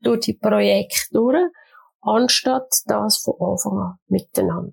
durch 0.00 0.20
die 0.20 0.34
Projekte 0.34 1.08
durch, 1.12 1.50
anstatt 2.06 2.68
das 2.86 3.18
von 3.18 3.34
Anfang 3.40 3.78
an 3.78 3.98
miteinander 4.08 4.72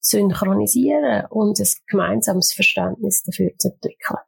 synchronisieren 0.00 1.24
und 1.30 1.58
ein 1.58 1.66
gemeinsames 1.88 2.52
Verständnis 2.52 3.22
dafür 3.22 3.50
zu 3.58 3.68
entwickeln. 3.68 4.18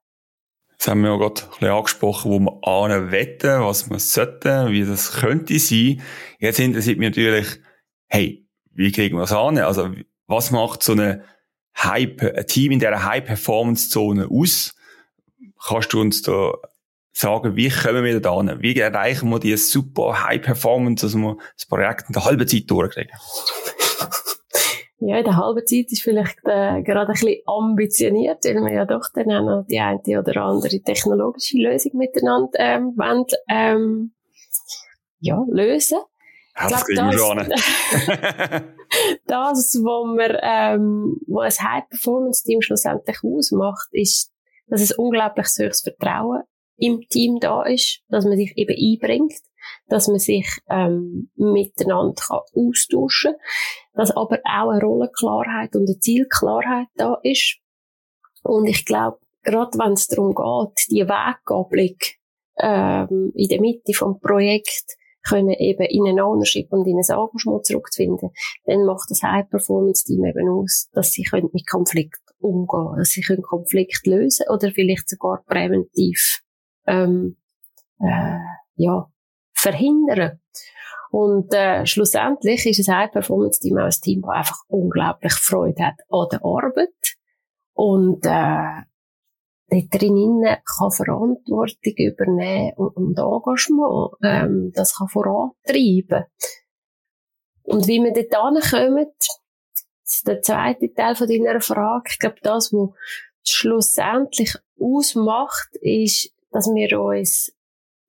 Jetzt 0.72 0.88
haben 0.88 1.02
wir 1.02 1.10
ja 1.10 1.16
gerade 1.16 1.42
ein 1.42 1.48
bisschen 1.50 1.68
angesprochen, 1.68 2.30
wo 2.30 2.38
wir 2.38 2.58
ahnen 2.66 3.10
was 3.10 3.90
wir 3.90 3.98
sollten, 3.98 4.70
wie 4.70 4.84
das 4.84 5.12
könnte 5.12 5.58
sein. 5.58 6.02
Jetzt 6.38 6.60
interessiert 6.60 6.98
mich 6.98 7.08
natürlich, 7.10 7.46
hey, 8.08 8.46
wie 8.72 8.92
kriegen 8.92 9.16
wir 9.16 9.22
das 9.22 9.32
an? 9.32 9.58
Also, 9.58 9.90
was 10.26 10.50
macht 10.50 10.82
so 10.82 10.92
eine 10.92 11.24
High, 11.76 12.20
ein 12.20 12.46
Team 12.46 12.72
in 12.72 12.78
dieser 12.78 13.04
High-Performance-Zone 13.04 14.28
aus? 14.30 14.74
Kannst 15.66 15.92
du 15.92 16.00
uns 16.00 16.22
da 16.22 16.52
sagen, 17.18 17.56
wie 17.56 17.70
kommen 17.70 18.04
wir 18.04 18.20
da 18.20 18.36
hin? 18.36 18.56
Wie 18.60 18.78
erreichen 18.78 19.30
wir 19.30 19.40
diese 19.40 19.56
super 19.56 20.24
High-Performance, 20.24 21.06
dass 21.06 21.14
wir 21.14 21.36
das 21.54 21.66
Projekt 21.66 22.04
in 22.08 22.12
der 22.12 22.24
halben 22.24 22.46
Zeit 22.46 22.70
durchkriegen? 22.70 23.16
Ja, 24.98 25.18
in 25.18 25.24
der 25.24 25.36
halben 25.36 25.66
Zeit 25.66 25.92
ist 25.92 26.02
vielleicht 26.02 26.38
äh, 26.44 26.82
gerade 26.82 27.08
ein 27.08 27.12
bisschen 27.12 27.40
ambitioniert, 27.46 28.44
weil 28.44 28.54
wir 28.56 28.72
ja 28.72 28.84
doch 28.86 29.04
dann 29.14 29.30
auch 29.30 29.42
noch 29.42 29.66
die 29.68 29.78
eine 29.78 30.00
oder 30.18 30.42
andere 30.42 30.80
technologische 30.80 31.58
Lösung 31.58 31.92
miteinander 31.96 32.58
ähm, 32.58 32.92
wollen, 32.96 33.24
ähm, 33.48 34.14
ja, 35.20 35.42
lösen. 35.48 35.98
Ja, 36.58 36.68
das 36.68 36.84
kriegen 36.86 37.10
wir 37.10 37.18
schon 37.18 37.38
das, 39.26 39.56
was 39.56 39.74
wir, 39.74 40.40
ähm, 40.42 41.18
was 41.26 41.60
ein 41.60 41.72
High-Performance-Team 41.72 42.62
schlussendlich 42.62 43.18
ausmacht, 43.22 43.88
ist, 43.92 44.32
dass 44.68 44.80
es 44.80 44.92
unglaublich 44.92 45.46
hohes 45.58 45.82
Vertrauen 45.82 46.42
im 46.76 47.00
Team 47.08 47.38
da 47.40 47.62
ist, 47.62 48.02
dass 48.08 48.24
man 48.24 48.36
sich 48.36 48.52
eben 48.56 48.74
einbringt, 48.74 49.34
dass 49.88 50.08
man 50.08 50.18
sich 50.18 50.46
ähm, 50.68 51.30
miteinander 51.36 52.14
kann 52.14 52.40
austauschen 52.54 53.32
kann, 53.32 53.40
dass 53.94 54.10
aber 54.10 54.38
auch 54.44 54.70
eine 54.70 54.80
Rollenklarheit 54.80 55.74
und 55.74 55.88
eine 55.88 55.98
Zielklarheit 55.98 56.88
da 56.94 57.18
ist. 57.22 57.58
Und 58.42 58.66
ich 58.66 58.84
glaube, 58.84 59.18
gerade 59.42 59.78
wenn 59.78 59.92
es 59.92 60.06
darum 60.06 60.34
geht, 60.34 60.86
die 60.90 61.06
Weggabelung 61.06 61.96
ähm, 62.58 63.32
in 63.34 63.48
der 63.48 63.60
Mitte 63.60 63.92
vom 63.92 64.20
Projekt 64.20 64.96
können 65.28 65.50
eben 65.50 65.86
in 65.86 66.06
ein 66.06 66.20
Ownership 66.20 66.72
und 66.72 66.86
in 66.86 66.96
ein 66.96 67.18
Engagement 67.18 67.66
zurückzufinden, 67.66 68.30
dann 68.64 68.84
macht 68.84 69.10
das 69.10 69.22
High-Performance-Team 69.22 70.24
eben 70.24 70.48
aus, 70.48 70.88
dass 70.92 71.10
sie 71.10 71.24
können 71.24 71.50
mit 71.52 71.68
Konflikt 71.68 72.20
umgehen, 72.38 72.96
dass 72.96 73.10
sie 73.10 73.22
können 73.22 73.42
Konflikt 73.42 74.06
lösen 74.06 74.46
oder 74.52 74.70
vielleicht 74.70 75.08
sogar 75.08 75.42
präventiv 75.46 76.42
ähm, 76.86 77.36
äh, 78.00 78.38
ja 78.76 79.10
verhindern. 79.52 80.40
Und 81.10 81.54
äh, 81.54 81.86
schlussendlich 81.86 82.66
ist 82.66 82.88
ein 82.88 82.94
High-Performance-Team 82.94 83.78
auch 83.78 83.84
ein 83.84 83.90
Team, 83.90 84.22
das 84.22 84.36
einfach 84.36 84.58
unglaublich 84.68 85.32
Freude 85.32 85.84
hat 85.84 86.00
an 86.10 86.26
der 86.30 86.44
Arbeit 86.44 87.16
und 87.72 88.26
äh, 88.26 88.82
dort 89.68 90.02
drinnen 90.02 90.56
kann 90.64 90.90
Verantwortung 90.90 91.92
übernehmen 91.96 92.72
und, 92.76 93.18
Engagement 93.18 94.12
ähm, 94.22 94.72
das 94.74 94.96
kann 94.96 95.08
vorantreiben. 95.08 96.24
Und 97.62 97.86
wie 97.88 98.00
wir 98.02 98.12
dort 98.12 98.34
ankommen, 98.34 99.06
der 100.26 100.40
zweite 100.42 100.92
Teil 100.94 101.16
von 101.16 101.28
deiner 101.28 101.60
Frage, 101.60 102.10
ich 102.10 102.18
glaube, 102.18 102.36
das, 102.42 102.72
was 102.72 102.90
schlussendlich 103.44 104.54
ausmacht, 104.80 105.68
ist, 105.80 106.32
dass 106.50 106.66
wir 106.66 107.00
uns, 107.00 107.52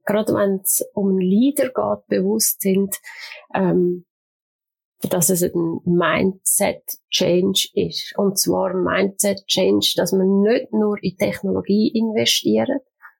gerade 0.05 0.33
wenn 0.33 0.61
es 0.63 0.85
um 0.93 1.09
einen 1.09 1.21
Leader 1.21 1.67
geht, 1.67 2.07
bewusst 2.07 2.61
sind, 2.61 2.95
ähm, 3.53 4.05
dass 5.01 5.29
es 5.29 5.43
ein 5.43 5.79
Mindset-Change 5.85 7.69
ist. 7.73 8.13
Und 8.17 8.39
zwar 8.39 8.71
ein 8.71 8.83
Mindset-Change, 8.83 9.93
dass 9.95 10.11
man 10.11 10.41
nicht 10.41 10.73
nur 10.73 10.97
in 11.01 11.17
Technologie 11.17 11.91
investiert, 11.93 12.69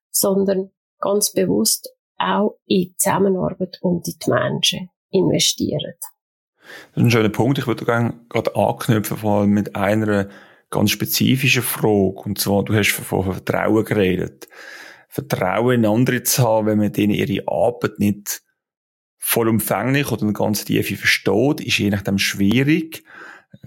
sondern 0.09 0.71
ganz 0.99 1.33
bewusst 1.33 1.89
auch 2.17 2.57
in 2.65 2.93
Zusammenarbeit 2.97 3.77
und 3.81 4.07
in 4.07 4.15
die 4.19 4.31
Menschen 4.31 4.89
investiert. 5.11 5.99
Das 6.93 6.97
ist 6.97 7.03
ein 7.03 7.11
schöner 7.11 7.29
Punkt. 7.29 7.59
Ich 7.59 7.67
würde 7.67 7.85
gerne 7.85 8.19
gerade 8.29 8.55
anknüpfen, 8.55 9.17
vor 9.17 9.41
allem 9.41 9.51
mit 9.51 9.75
einer 9.75 10.29
ganz 10.69 10.91
spezifischen 10.91 11.63
Frage. 11.63 12.19
Und 12.25 12.39
zwar, 12.39 12.63
du 12.63 12.73
hast 12.73 12.89
von 12.89 13.23
Vertrauen 13.23 13.85
geredet. 13.85 14.47
Vertrauen 15.07 15.83
in 15.83 15.85
andere 15.85 16.23
zu 16.23 16.43
haben, 16.43 16.67
wenn 16.67 16.77
man 16.77 16.91
denen 16.93 17.13
ihre 17.13 17.47
Arbeit 17.47 17.99
nicht 17.99 18.41
vollumfänglich 19.17 20.11
oder 20.11 20.31
ganz 20.31 20.65
tiefe 20.65 20.95
versteht, 20.95 21.61
ist 21.61 21.79
je 21.79 21.89
nachdem 21.89 22.17
schwierig. 22.17 23.03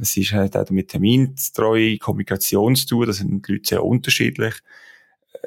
Es 0.00 0.16
ist 0.16 0.32
halt 0.32 0.56
auch 0.56 0.70
mit 0.70 0.88
Termintreue, 0.88 1.98
Kommunikation 1.98 2.76
zu 2.76 2.86
tun, 2.86 3.06
da 3.06 3.12
sind 3.12 3.46
die 3.46 3.52
Leute 3.52 3.68
sehr 3.68 3.84
unterschiedlich. 3.84 4.54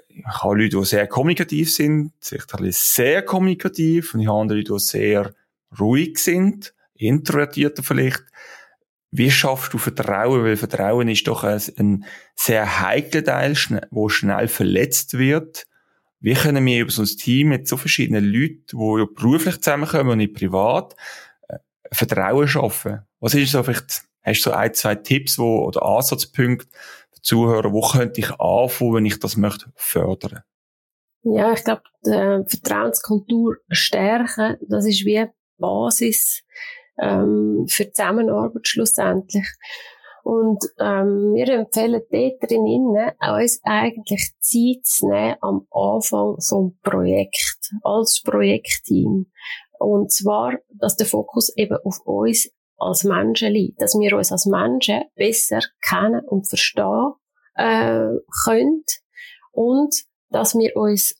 Ich 0.07 0.25
habe 0.25 0.61
Leute, 0.61 0.77
die 0.77 0.85
sehr 0.85 1.07
kommunikativ 1.07 1.73
sind, 1.73 2.11
sicherlich 2.19 2.75
sehr 2.77 3.23
kommunikativ, 3.23 4.13
und 4.13 4.21
ich 4.21 4.27
habe 4.27 4.41
andere, 4.41 4.63
die 4.63 4.79
sehr 4.79 5.33
ruhig 5.79 6.19
sind, 6.19 6.73
introvertierter 6.95 7.83
vielleicht. 7.83 8.23
Wie 9.11 9.31
schaffst 9.31 9.73
du 9.73 9.77
Vertrauen? 9.77 10.43
Weil 10.43 10.57
Vertrauen 10.57 11.07
ist 11.07 11.27
doch 11.27 11.43
ein, 11.43 12.05
sehr 12.35 12.81
heikler 12.81 13.23
Teil, 13.23 13.55
wo 13.91 14.09
schnell 14.09 14.47
verletzt 14.47 15.17
wird 15.17 15.67
wie 16.23 16.35
können 16.35 16.65
wir 16.65 16.81
über 16.81 16.91
so 16.91 17.01
ein 17.01 17.07
Team 17.07 17.49
mit 17.49 17.67
so 17.67 17.75
verschiedenen 17.75 18.23
Leuten, 18.23 18.63
die 18.71 18.99
ja 18.99 19.05
beruflich 19.13 19.61
zusammenkommen 19.61 20.11
und 20.11 20.17
nicht 20.19 20.33
privat, 20.33 20.95
äh, 21.49 21.57
Vertrauen 21.91 22.47
schaffen? 22.47 23.01
Was 23.19 23.33
ist 23.33 23.51
so 23.51 23.61
vielleicht, 23.61 24.03
hast 24.21 24.39
du 24.45 24.49
so 24.49 24.51
ein, 24.51 24.73
zwei 24.73 24.95
Tipps 24.95 25.37
wo, 25.37 25.65
oder 25.65 25.83
Ansatzpunkte 25.83 26.65
für 27.11 27.21
Zuhörer, 27.21 27.73
wo 27.73 27.81
könnte 27.81 28.21
ich 28.21 28.31
anfangen, 28.39 28.93
wenn 28.93 29.05
ich 29.05 29.19
das 29.19 29.35
möchte 29.35 29.73
fördern? 29.75 30.43
Ja, 31.23 31.51
ich 31.51 31.63
glaube, 31.65 31.83
die 32.05 32.11
Vertrauenskultur 32.11 33.57
stärken, 33.69 34.57
das 34.69 34.85
ist 34.85 35.03
wie 35.03 35.25
Basis 35.57 36.43
ähm, 37.01 37.65
für 37.67 37.91
Zusammenarbeit 37.91 38.65
schlussendlich. 38.65 39.47
Und 40.23 40.63
ähm, 40.79 41.33
wir 41.33 41.49
empfehlen 41.49 42.01
dort 42.09 42.49
drinnen, 42.49 43.11
uns 43.37 43.59
eigentlich 43.63 44.31
Zeit 44.39 44.85
zu 44.85 45.09
nehmen 45.09 45.35
am 45.41 45.67
Anfang 45.69 46.37
vom 46.39 46.77
Projekt, 46.81 47.71
als 47.83 48.21
Projektteam. 48.23 49.29
Und 49.79 50.13
zwar, 50.13 50.53
dass 50.69 50.95
der 50.95 51.07
Fokus 51.07 51.53
eben 51.57 51.77
auf 51.83 51.99
uns 52.05 52.49
als 52.77 53.03
Menschen 53.03 53.51
liegt, 53.51 53.81
dass 53.81 53.95
wir 53.95 54.15
uns 54.15 54.31
als 54.31 54.45
Menschen 54.45 55.03
besser 55.15 55.59
kennen 55.81 56.25
und 56.25 56.47
verstehen 56.47 57.13
äh, 57.55 58.07
können 58.45 58.83
und 59.51 59.93
dass 60.29 60.55
wir 60.55 60.75
uns 60.75 61.15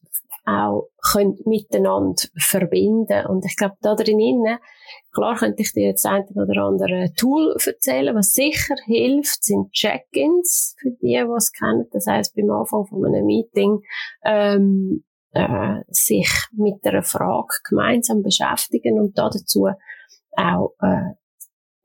auch 0.46 0.90
können 1.12 1.38
miteinander 1.46 2.22
verbinden 2.38 3.26
Und 3.28 3.46
ich 3.46 3.56
glaube, 3.56 3.76
da 3.82 3.96
drinnen 3.96 4.58
Klar 5.14 5.38
könnte 5.38 5.62
ich 5.62 5.74
dir 5.74 5.88
jetzt 5.88 6.06
ein 6.06 6.26
oder 6.36 6.64
andere 6.64 7.14
Tool 7.16 7.56
erzählen, 7.66 8.16
was 8.16 8.34
sicher 8.34 8.76
hilft, 8.86 9.44
sind 9.44 9.72
Check-ins 9.72 10.76
für 10.80 10.90
die, 10.90 11.24
die 11.24 11.36
es 11.38 11.52
kennen. 11.52 11.88
Das 11.92 12.08
heißt, 12.08 12.36
beim 12.36 12.50
Anfang 12.50 12.86
von 12.86 13.06
einem 13.06 13.26
Meeting 13.26 13.82
ähm, 14.26 15.04
äh, 15.32 15.82
sich 15.88 16.30
mit 16.52 16.86
einer 16.86 17.04
Frage 17.04 17.56
gemeinsam 17.68 18.22
beschäftigen 18.22 19.00
und 19.00 19.18
da 19.18 19.30
dazu 19.30 19.70
auch 20.36 20.74
äh, 20.82 21.14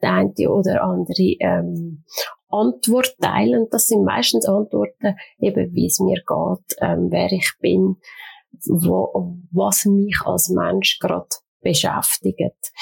die 0.00 0.06
eine 0.06 0.50
oder 0.50 0.82
andere 0.82 1.36
ähm, 1.40 2.04
Antwort 2.48 3.16
teilen. 3.20 3.66
Das 3.70 3.86
sind 3.88 4.04
meistens 4.04 4.46
Antworten, 4.46 5.16
eben 5.38 5.74
wie 5.74 5.86
es 5.86 6.00
mir 6.00 6.16
geht, 6.16 6.76
ähm, 6.80 7.08
wer 7.10 7.30
ich 7.32 7.52
bin, 7.60 7.96
wo, 8.66 9.36
was 9.52 9.84
mich 9.84 10.18
als 10.24 10.48
Mensch 10.48 10.98
gerade 10.98 11.28
beschäftigt. 11.60 12.72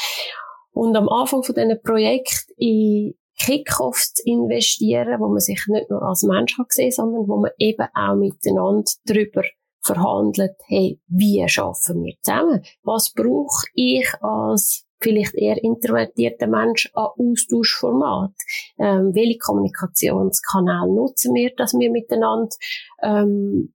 Und 0.72 0.96
am 0.96 1.08
Anfang 1.08 1.42
von 1.42 1.54
diesen 1.54 1.80
Projekt 1.82 2.46
in 2.56 3.14
Kickoffs 3.38 4.14
zu 4.14 4.22
investieren, 4.24 5.20
wo 5.20 5.28
man 5.28 5.40
sich 5.40 5.62
nicht 5.68 5.90
nur 5.90 6.02
als 6.02 6.22
Mensch 6.22 6.56
kann 6.56 6.66
sehen, 6.68 6.90
sondern 6.90 7.28
wo 7.28 7.36
man 7.36 7.50
eben 7.58 7.86
auch 7.94 8.14
miteinander 8.14 8.90
darüber 9.04 9.42
verhandelt, 9.82 10.56
hey, 10.66 11.00
wie 11.06 11.46
schaffen 11.48 12.04
wir 12.04 12.14
zusammen? 12.22 12.62
Was 12.82 13.12
brauche 13.12 13.66
ich 13.74 14.06
als 14.20 14.84
vielleicht 15.00 15.34
eher 15.34 15.62
introvertierter 15.62 16.46
Mensch 16.46 16.90
an 16.94 17.08
Austauschformat? 17.18 18.32
Ähm, 18.78 19.14
welche 19.14 19.38
Kommunikationskanäle 19.38 20.92
nutzen 20.92 21.34
wir, 21.34 21.54
dass 21.56 21.74
wir 21.74 21.90
miteinander 21.90 22.56
ähm, 23.02 23.74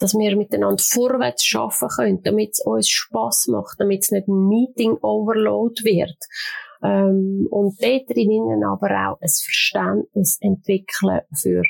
dass 0.00 0.14
wir 0.14 0.36
miteinander 0.36 0.82
vorwärts 0.82 1.44
schaffen 1.44 1.88
können, 1.88 2.22
damit 2.22 2.50
es 2.52 2.64
uns 2.64 2.88
Spaß 2.88 3.48
macht, 3.48 3.78
damit 3.78 4.02
es 4.02 4.10
nicht 4.10 4.28
ein 4.28 4.48
Meeting-Overload 4.48 5.84
wird. 5.84 6.16
Ähm, 6.82 7.46
und 7.50 7.76
dort 7.82 8.08
drinnen 8.08 8.64
aber 8.64 8.88
auch 8.88 9.20
ein 9.20 9.28
Verständnis 9.28 10.38
entwickeln 10.40 11.20
für, 11.34 11.62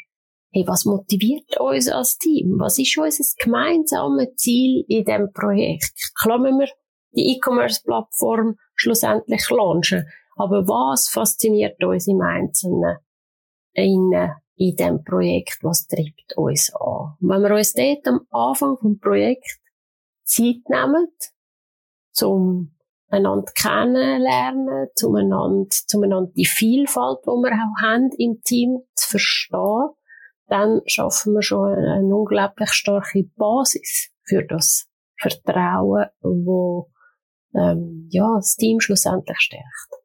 hey, 0.53 0.65
was 0.67 0.85
motiviert 0.85 1.59
uns 1.59 1.89
als 1.89 2.19
Team? 2.19 2.57
Was 2.59 2.79
ist 2.79 2.97
unser 2.97 3.25
gemeinsames 3.43 4.35
Ziel 4.37 4.85
in 4.89 5.05
diesem 5.05 5.33
Projekt? 5.33 6.13
Klar 6.21 6.39
müssen 6.39 6.61
wir 6.61 6.69
die 7.13 7.37
E-Commerce-Plattform 7.37 8.57
schlussendlich 8.75 9.49
launchen. 9.51 10.07
Aber 10.37 10.67
was 10.67 11.09
fasziniert 11.09 11.83
uns 11.83 12.07
im 12.07 12.21
Einzelnen? 12.21 12.99
In 13.73 14.13
in 14.61 14.77
dem 14.77 15.03
Projekt, 15.03 15.59
was 15.63 15.87
treibt 15.87 16.37
uns 16.37 16.71
an. 16.75 17.17
Wenn 17.21 17.43
wir 17.43 17.57
uns 17.57 17.73
dort 17.73 18.07
am 18.07 18.27
Anfang 18.31 18.77
vom 18.77 19.01
Projekt 19.01 19.59
Zeit 20.25 20.69
nehmen, 20.69 21.09
zum 22.13 22.77
einander 23.09 23.51
kennenlernen, 23.55 24.89
zum 24.95 25.17
einander, 25.17 25.71
zum 25.71 26.03
einander 26.03 26.31
die 26.37 26.45
Vielfalt, 26.45 27.21
die 27.25 27.31
wir 27.31 27.53
auch 27.53 27.83
haben 27.83 28.11
im 28.19 28.43
Team, 28.43 28.81
zu 28.95 29.09
verstehen, 29.09 29.89
dann 30.49 30.83
schaffen 30.85 31.33
wir 31.33 31.43
schon 31.43 31.73
eine, 31.73 31.95
eine 31.95 32.15
unglaublich 32.15 32.71
starke 32.73 33.25
Basis 33.37 34.11
für 34.25 34.45
das 34.45 34.91
Vertrauen, 35.19 36.07
wo 36.21 36.91
ähm, 37.55 38.09
ja, 38.11 38.35
das 38.37 38.57
Team 38.57 38.79
schlussendlich 38.79 39.39
stärkt. 39.41 40.00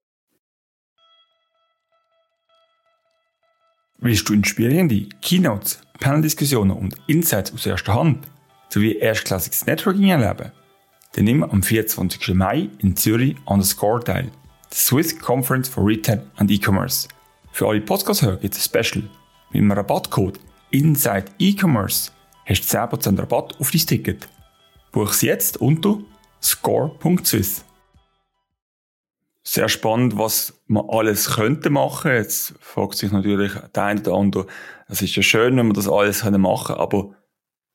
Willst 4.05 4.29
du 4.29 4.35
inspirierende 4.35 5.09
Keynotes, 5.23 5.79
Paneldiskussionen 5.99 6.77
und 6.77 6.95
Insights 7.07 7.51
aus 7.51 7.65
erster 7.65 7.95
Hand 7.95 8.27
sowie 8.69 8.97
erstklassiges 8.97 9.65
Networking 9.65 10.09
erleben? 10.09 10.51
Dann 11.13 11.25
nimm 11.25 11.41
am 11.41 11.63
24. 11.63 12.35
Mai 12.35 12.69
in 12.77 12.95
Zürich 12.95 13.35
an 13.47 13.61
der 13.61 13.65
Score 13.65 14.03
teil, 14.03 14.29
der 14.69 14.77
Swiss 14.77 15.17
Conference 15.17 15.67
for 15.67 15.83
Retail 15.83 16.21
and 16.35 16.51
E-Commerce. 16.51 17.07
Für 17.51 17.67
alle 17.67 17.81
Podcast-Hörer 17.81 18.37
gibt 18.37 18.53
es 18.53 18.71
ein 18.71 18.83
Special. 18.83 19.09
Mit 19.51 19.63
dem 19.63 19.71
Rabattcode 19.71 20.39
Inside 20.69 21.25
E-Commerce 21.39 22.11
hast 22.45 22.71
du 22.71 22.77
10% 22.77 23.17
Rabatt 23.17 23.59
auf 23.59 23.71
dein 23.71 23.87
Ticket. 23.87 24.27
Buch 24.91 25.09
es 25.09 25.23
jetzt 25.23 25.57
unter 25.57 25.97
score.swiss 26.43 27.65
sehr 29.45 29.69
spannend, 29.69 30.17
was 30.17 30.54
man 30.67 30.85
alles 30.89 31.35
könnte 31.35 31.69
machen. 31.69 32.11
Jetzt 32.11 32.55
fragt 32.59 32.95
sich 32.95 33.11
natürlich 33.11 33.53
der 33.75 33.83
eine 33.83 34.01
oder 34.01 34.13
andere, 34.13 34.47
es 34.87 35.01
ist 35.01 35.15
ja 35.15 35.23
schön, 35.23 35.57
wenn 35.57 35.67
man 35.67 35.75
das 35.75 35.89
alles 35.89 36.23
machen 36.23 36.75
können, 36.75 36.79
aber 36.79 37.15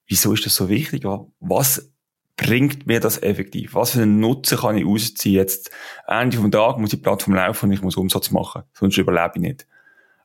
wieso 0.07 0.33
ist 0.33 0.46
das 0.46 0.57
so 0.57 0.68
wichtig? 0.68 1.05
Was 1.40 1.92
bringt 2.37 2.87
mir 2.87 3.00
das 3.00 3.22
effektiv? 3.22 3.74
Was 3.74 3.92
für 3.92 4.03
einen 4.03 4.20
Nutzen 4.20 4.59
kann 4.59 4.76
ich 4.76 4.87
ausziehen? 4.87 5.37
Jetzt, 5.37 5.70
Ende 6.07 6.37
vom 6.37 6.50
Tag 6.50 6.79
muss 6.79 6.90
die 6.90 6.96
Plattform 6.96 7.35
laufen 7.35 7.66
und 7.66 7.72
ich 7.72 7.83
muss 7.83 7.96
Umsatz 7.96 8.31
machen. 8.31 8.62
Sonst 8.72 8.96
überlebe 8.98 9.33
ich 9.37 9.42
nicht. 9.42 9.66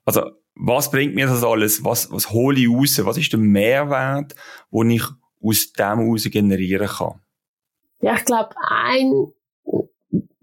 Also, 0.05 0.31
was 0.55 0.89
bringt 0.89 1.15
mir 1.15 1.27
das 1.27 1.43
alles? 1.43 1.83
Was, 1.83 2.09
was 2.11 2.31
hole 2.31 2.59
ich 2.59 2.69
raus? 2.69 3.01
Was 3.03 3.17
ist 3.17 3.33
der 3.33 3.39
Mehrwert, 3.39 4.35
den 4.71 4.91
ich 4.91 5.03
aus 5.43 5.73
dem 5.73 5.99
heraus 5.99 6.23
generieren 6.23 6.87
kann? 6.87 7.19
Ja, 8.01 8.15
ich 8.15 8.25
glaube, 8.25 8.55
ein 8.69 9.33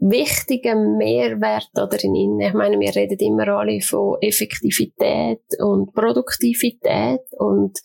wichtiger 0.02 0.74
Mehrwert 0.74 1.70
oder 1.74 2.02
in 2.02 2.14
Ihnen, 2.14 2.40
ich 2.40 2.54
meine, 2.54 2.78
wir 2.80 2.94
reden 2.94 3.18
immer 3.18 3.46
alle 3.48 3.80
von 3.80 4.18
Effektivität 4.20 5.42
und 5.60 5.92
Produktivität 5.94 7.20
und 7.38 7.78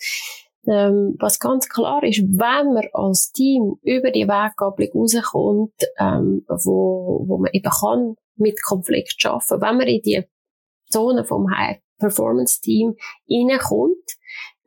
ähm, 0.68 1.16
was 1.20 1.40
ganz 1.40 1.70
klar 1.70 2.04
ist, 2.04 2.22
wenn 2.24 2.74
man 2.74 2.88
als 2.92 3.32
Team 3.32 3.76
über 3.84 4.12
die 4.12 4.28
Weggabelung 4.28 4.90
rauskommt, 4.94 5.80
ähm, 6.00 6.44
wo, 6.48 7.24
wo 7.28 7.38
man 7.38 7.52
eben 7.54 7.70
kann 7.70 8.16
mit 8.36 8.62
Konflikt 8.64 9.22
schaffen, 9.22 9.62
wenn 9.62 9.78
man 9.78 9.88
in 9.88 10.02
die 10.02 10.24
Zone 10.90 11.24
vom 11.24 11.50
High 11.56 11.78
Performance 12.00 12.62
Team 12.62 12.96
reinkommt, 13.30 14.18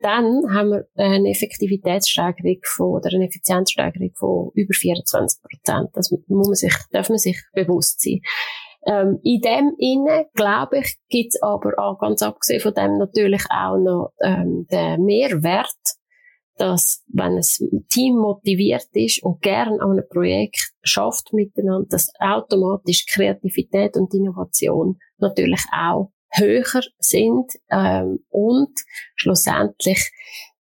dann 0.01 0.53
haben 0.53 0.71
wir 0.71 0.87
eine 0.95 1.29
Effektivitätssteigerung 1.29 2.59
von, 2.63 2.87
oder 2.97 3.09
eine 3.13 3.27
Effizienzsteigerung 3.27 4.11
von 4.15 4.51
über 4.55 4.73
24 4.73 5.41
Prozent. 5.41 5.89
Das 5.93 6.11
muss 6.11 6.47
man 6.47 6.55
sich, 6.55 6.73
darf 6.91 7.09
man 7.09 7.17
sich 7.17 7.41
bewusst 7.53 8.01
sein. 8.01 8.21
Ähm, 8.87 9.19
in 9.23 9.41
dem 9.41 9.75
inne, 9.77 10.25
glaube 10.33 10.79
ich, 10.79 10.97
gibt 11.09 11.35
es 11.35 11.41
aber 11.41 11.77
auch, 11.77 11.99
ganz 11.99 12.23
abgesehen 12.23 12.61
von 12.61 12.73
dem 12.73 12.97
natürlich 12.97 13.43
auch 13.51 13.77
noch 13.77 14.11
ähm, 14.23 14.65
den 14.71 15.03
Mehrwert, 15.05 15.69
dass 16.55 17.03
wenn 17.07 17.37
ein 17.37 17.87
Team 17.89 18.17
motiviert 18.17 18.87
ist 18.93 19.23
und 19.23 19.41
gern 19.41 19.79
an 19.79 19.91
einem 19.91 20.07
Projekt 20.09 20.71
schafft 20.83 21.31
miteinander, 21.31 21.87
dass 21.89 22.11
automatisch 22.19 23.05
Kreativität 23.05 23.95
und 23.97 24.13
Innovation 24.13 24.97
natürlich 25.17 25.61
auch 25.71 26.11
höher 26.33 26.81
sind 26.99 27.51
ähm, 27.69 28.19
und 28.29 28.71
schlussendlich 29.15 30.11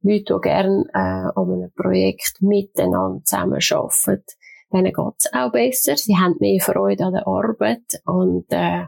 Leute, 0.01 0.35
die 0.35 0.41
gerne 0.41 0.85
äh, 0.93 1.39
an 1.39 1.51
einem 1.51 1.71
Projekt 1.75 2.41
miteinander 2.41 3.21
zusammenarbeiten, 3.23 4.23
denen 4.71 4.93
geht's 4.93 5.33
auch 5.33 5.51
besser. 5.51 5.97
Sie 5.97 6.15
haben 6.15 6.35
mehr 6.39 6.61
Freude 6.61 7.05
an 7.05 7.13
der 7.13 7.27
Arbeit 7.27 8.01
und 8.05 8.45
äh, 8.49 8.85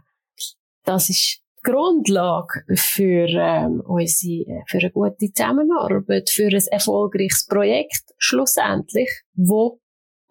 das 0.83 1.09
ist 1.09 1.41
die 1.57 1.69
Grundlage 1.69 2.63
für 2.75 3.27
ähm, 3.27 3.81
unsere, 3.85 4.63
für 4.67 4.79
eine 4.79 4.91
gute 4.91 5.31
Zusammenarbeit, 5.31 6.29
für 6.29 6.47
ein 6.47 6.61
erfolgreiches 6.71 7.45
Projekt 7.47 8.13
schlussendlich, 8.17 9.09
wo 9.35 9.79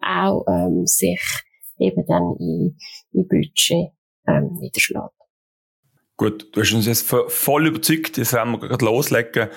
auch 0.01 0.45
ähm, 0.47 0.85
sich 0.85 1.21
eben 1.77 2.05
dann 2.07 2.35
in, 2.39 2.77
in 3.13 3.27
Budget 3.27 3.91
ähm, 4.27 4.57
niederschlägt. 4.59 5.20
Gut, 6.21 6.55
du 6.55 6.61
hast 6.61 6.71
uns 6.71 6.85
jetzt 6.85 7.11
voll 7.29 7.65
überzeugt, 7.65 8.15
jetzt 8.15 8.33
werden 8.33 8.51
wir 8.51 8.59
gerade 8.59 8.85
loslegen. 8.85 9.49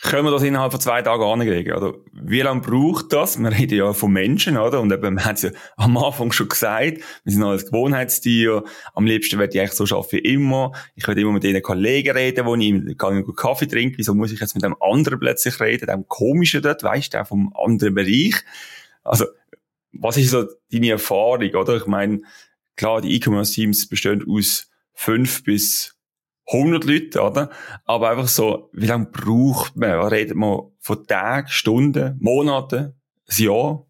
Können 0.00 0.24
wir 0.24 0.30
das 0.30 0.42
innerhalb 0.42 0.72
von 0.72 0.80
zwei 0.80 1.02
Tagen 1.02 1.22
ankriegen? 1.22 1.76
Oder 1.76 1.92
wie 2.10 2.40
lange 2.40 2.62
braucht 2.62 3.12
das? 3.12 3.38
Wir 3.38 3.52
reden 3.52 3.76
ja 3.76 3.92
von 3.92 4.10
Menschen, 4.10 4.56
oder? 4.56 4.80
Und 4.80 4.90
eben, 4.90 5.14
wir 5.18 5.24
haben 5.26 5.34
es 5.34 5.42
ja 5.42 5.50
am 5.76 5.98
Anfang 5.98 6.32
schon 6.32 6.48
gesagt, 6.48 7.00
wir 7.24 7.32
sind 7.32 7.42
alles 7.42 7.66
Gewohnheitstier. 7.66 8.64
Am 8.94 9.04
liebsten 9.04 9.38
werde 9.38 9.52
ich 9.52 9.60
eigentlich 9.60 9.72
so 9.74 9.84
arbeiten 9.94 10.12
wie 10.12 10.18
immer. 10.20 10.72
Ich 10.94 11.06
werde 11.06 11.20
immer 11.20 11.32
mit 11.32 11.42
den 11.42 11.60
Kollegen 11.60 12.16
reden, 12.16 12.46
wo 12.46 12.54
ich 12.54 12.72
einen 12.72 13.36
Kaffee 13.36 13.66
trinke. 13.66 13.98
Wieso 13.98 14.14
muss 14.14 14.32
ich 14.32 14.40
jetzt 14.40 14.54
mit 14.54 14.64
einem 14.64 14.76
anderen 14.80 15.20
plötzlich 15.20 15.60
reden, 15.60 15.88
dem 15.88 16.08
komischen 16.08 16.62
dort, 16.62 16.82
weißt 16.82 17.12
du, 17.12 17.24
vom 17.26 17.52
anderen 17.54 17.94
Bereich? 17.94 18.36
Also, 19.02 19.26
was 19.92 20.16
ist 20.16 20.30
so 20.30 20.46
deine 20.72 20.92
Erfahrung, 20.92 21.54
oder? 21.54 21.76
Ich 21.76 21.86
meine, 21.86 22.22
klar, 22.74 23.02
die 23.02 23.14
E-Commerce-Teams 23.16 23.86
bestehen 23.90 24.24
aus 24.26 24.70
fünf 24.94 25.44
bis 25.44 25.94
100 26.52 26.84
Leute, 26.84 27.22
oder? 27.22 27.50
Aber 27.84 28.10
einfach 28.10 28.28
so, 28.28 28.68
wie 28.72 28.86
lange 28.86 29.06
braucht 29.06 29.76
man? 29.76 30.08
Redet 30.08 30.36
man 30.36 30.72
von 30.78 31.06
Tagen, 31.06 31.48
Stunden, 31.48 32.18
Monaten, 32.20 32.94
ein 33.28 33.44
Jahr? 33.44 33.86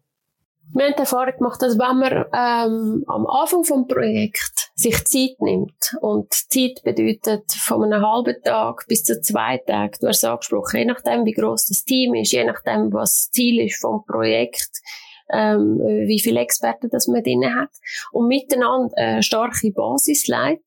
Wir 0.73 0.85
haben 0.85 0.93
die 0.93 0.99
Erfahrung 0.99 1.37
gemacht, 1.37 1.61
dass 1.61 1.77
wenn 1.77 1.99
man 1.99 2.25
ähm, 2.33 3.03
am 3.07 3.27
Anfang 3.27 3.63
vom 3.63 3.87
Projekt 3.87 4.71
sich 4.73 5.05
Zeit 5.05 5.39
nimmt 5.39 5.95
und 6.01 6.33
Zeit 6.33 6.81
bedeutet 6.83 7.51
von 7.51 7.83
einem 7.83 8.05
halben 8.05 8.35
Tag 8.43 8.85
bis 8.87 9.03
zu 9.03 9.21
zwei 9.21 9.57
Tagen, 9.59 9.95
du 10.01 10.07
hast 10.07 10.17
es 10.17 10.23
angesprochen, 10.23 10.77
je 10.79 10.85
nachdem 10.85 11.25
wie 11.25 11.33
groß 11.33 11.67
das 11.67 11.83
Team 11.83 12.15
ist, 12.15 12.31
je 12.31 12.43
nachdem 12.43 12.91
was 12.91 13.11
das 13.11 13.31
Ziel 13.31 13.63
ist 13.63 13.79
vom 13.79 14.03
Projekt, 14.05 14.81
ähm, 15.31 15.79
wie 16.07 16.19
viele 16.19 16.39
Experten 16.39 16.89
das 16.89 17.07
man 17.07 17.23
drin 17.23 17.55
hat 17.55 17.69
und 18.11 18.27
miteinander 18.27 18.97
eine 18.97 19.23
starke 19.23 19.71
Basis 19.71 20.27
leitet, 20.27 20.63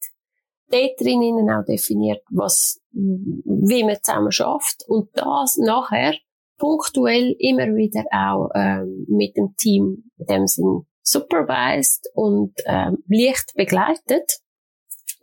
dort 0.71 1.01
drinnen 1.01 1.51
auch 1.51 1.65
definiert, 1.65 2.23
was, 2.31 2.81
wie 2.93 3.85
man 3.85 3.97
zusammen 4.03 4.33
schafft. 4.33 4.85
Und 4.87 5.11
das 5.15 5.57
nachher 5.57 6.15
punktuell 6.59 7.35
immer 7.39 7.75
wieder 7.75 8.05
auch 8.11 8.51
ähm, 8.55 9.07
mit 9.09 9.37
dem 9.37 9.55
Team 9.57 10.11
in 10.19 10.27
dem 10.27 10.47
Sinn 10.47 10.87
supervised 11.03 12.11
und 12.15 12.55
ähm, 12.67 13.03
leicht 13.09 13.55
begleitet, 13.55 14.41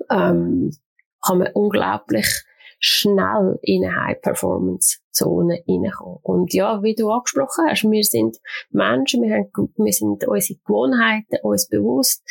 ähm, 0.10 0.72
kann 1.22 1.40
man 1.40 1.52
unglaublich 1.54 2.28
schnell 2.80 3.58
in 3.62 3.84
eine 3.84 3.96
High-Performance-Zone 3.96 5.64
reinkommen. 5.68 6.20
Und 6.22 6.54
ja, 6.54 6.82
wie 6.84 6.96
du 6.96 7.10
angesprochen 7.10 7.66
hast, 7.70 7.84
wir 7.84 8.04
sind 8.04 8.38
Menschen, 8.70 9.24
wir, 9.24 9.36
haben, 9.36 9.74
wir 9.78 9.94
sind 9.94 10.28
unsere 10.28 10.60
Gewohnheiten 10.60 11.38
uns 11.44 11.68
bewusst 11.68 12.24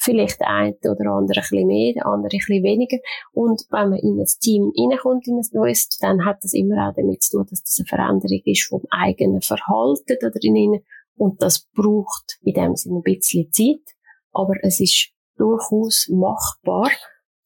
vielleicht 0.00 0.40
der 0.40 0.48
eine 0.48 0.76
oder 0.82 1.10
andere 1.12 1.40
ein 1.40 1.66
mehr, 1.66 1.92
der 1.92 2.06
andere 2.06 2.36
ein 2.36 2.62
weniger. 2.62 2.98
Und 3.32 3.62
wenn 3.70 3.90
man 3.90 3.98
in 3.98 4.18
ein 4.18 4.26
Team 4.40 4.72
reinkommt, 4.76 5.28
in 5.28 5.36
ein 5.36 5.46
neues, 5.52 5.88
dann 6.00 6.24
hat 6.24 6.38
das 6.42 6.54
immer 6.54 6.88
auch 6.88 6.94
damit 6.94 7.22
zu 7.22 7.36
tun, 7.36 7.46
dass 7.50 7.62
das 7.62 7.78
eine 7.78 7.86
Veränderung 7.86 8.40
ist 8.44 8.64
vom 8.64 8.82
eigenen 8.90 9.42
Verhalten 9.42 10.16
da 10.20 10.30
drinnen. 10.30 10.80
Und 11.16 11.42
das 11.42 11.68
braucht 11.74 12.38
in 12.42 12.54
dem 12.54 12.76
Sinne 12.76 12.98
ein 12.98 13.02
bisschen 13.02 13.52
Zeit. 13.52 13.94
Aber 14.32 14.54
es 14.62 14.80
ist 14.80 15.10
durchaus 15.36 16.08
machbar, 16.08 16.90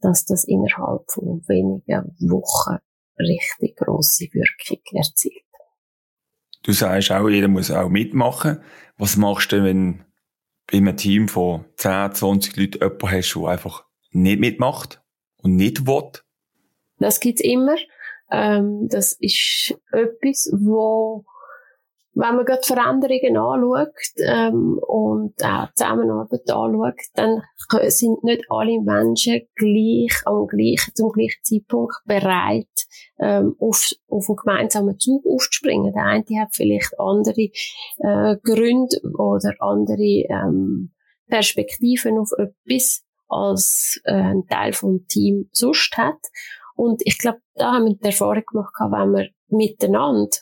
dass 0.01 0.25
das 0.25 0.45
innerhalb 0.45 1.11
von 1.11 1.43
wenigen 1.49 2.15
Wochen 2.31 2.79
richtig 3.19 3.77
grosse 3.77 4.27
Wirkung 4.33 4.83
erzielt. 4.93 5.43
Du 6.63 6.73
sagst 6.73 7.11
auch, 7.11 7.29
jeder 7.29 7.49
muss 7.49 7.71
auch 7.71 7.89
mitmachen. 7.89 8.61
Was 8.97 9.17
machst 9.17 9.53
du, 9.53 9.65
wenn 9.65 10.05
bei 10.71 10.79
einem 10.79 10.97
Team 10.97 11.29
von 11.29 11.65
10, 11.77 12.13
20 12.13 12.57
Leuten 12.57 12.79
jemanden 12.81 13.11
hast, 13.11 13.35
der 13.35 13.45
einfach 13.45 13.85
nicht 14.11 14.41
mitmacht 14.41 15.03
und 15.43 15.57
nicht 15.57 15.87
will? 15.87 16.11
Das 16.99 17.21
gibt's 17.21 17.43
immer. 17.43 17.77
Ähm, 18.31 18.89
das 18.89 19.13
ist 19.13 19.75
etwas, 19.93 20.51
wo 20.57 21.25
wenn 22.15 22.37
man 22.37 22.45
gerade 22.45 22.63
Veränderungen 22.63 23.37
anschaut 23.37 23.95
ähm, 24.19 24.79
und 24.79 25.35
auch 25.45 25.73
Zusammenarbeit 25.75 26.49
anschaut, 26.51 27.01
dann 27.15 27.43
sind 27.89 28.23
nicht 28.23 28.45
alle 28.49 28.81
Menschen 28.81 29.43
gleich 29.57 30.15
am 30.25 30.47
gleichen, 30.47 30.95
zum 30.95 31.11
gleichen 31.11 31.43
Zeitpunkt 31.43 31.97
bereit, 32.05 32.87
ähm, 33.19 33.57
auf, 33.59 33.91
auf 34.09 34.29
einen 34.29 34.37
gemeinsamen 34.37 34.99
Zug 34.99 35.25
aufzuspringen. 35.27 35.93
Der 35.93 36.05
eine 36.05 36.41
hat 36.41 36.55
vielleicht 36.55 36.99
andere 36.99 37.51
äh, 37.99 38.37
Gründe 38.43 39.01
oder 39.19 39.53
andere 39.59 40.25
ähm, 40.29 40.93
Perspektiven 41.29 42.19
auf 42.19 42.31
etwas, 42.39 43.05
als 43.29 44.01
äh, 44.05 44.13
ein 44.13 44.47
Teil 44.49 44.73
vom 44.73 45.07
Team 45.09 45.49
sonst 45.53 45.97
hat. 45.97 46.21
Und 46.77 47.03
ich 47.05 47.19
glaube, 47.19 47.39
da 47.55 47.73
haben 47.73 47.87
wir 47.87 47.95
die 47.95 48.05
Erfahrung 48.05 48.43
gemacht, 48.47 48.75
wenn 48.79 49.13
wir 49.13 49.29
miteinander 49.49 50.37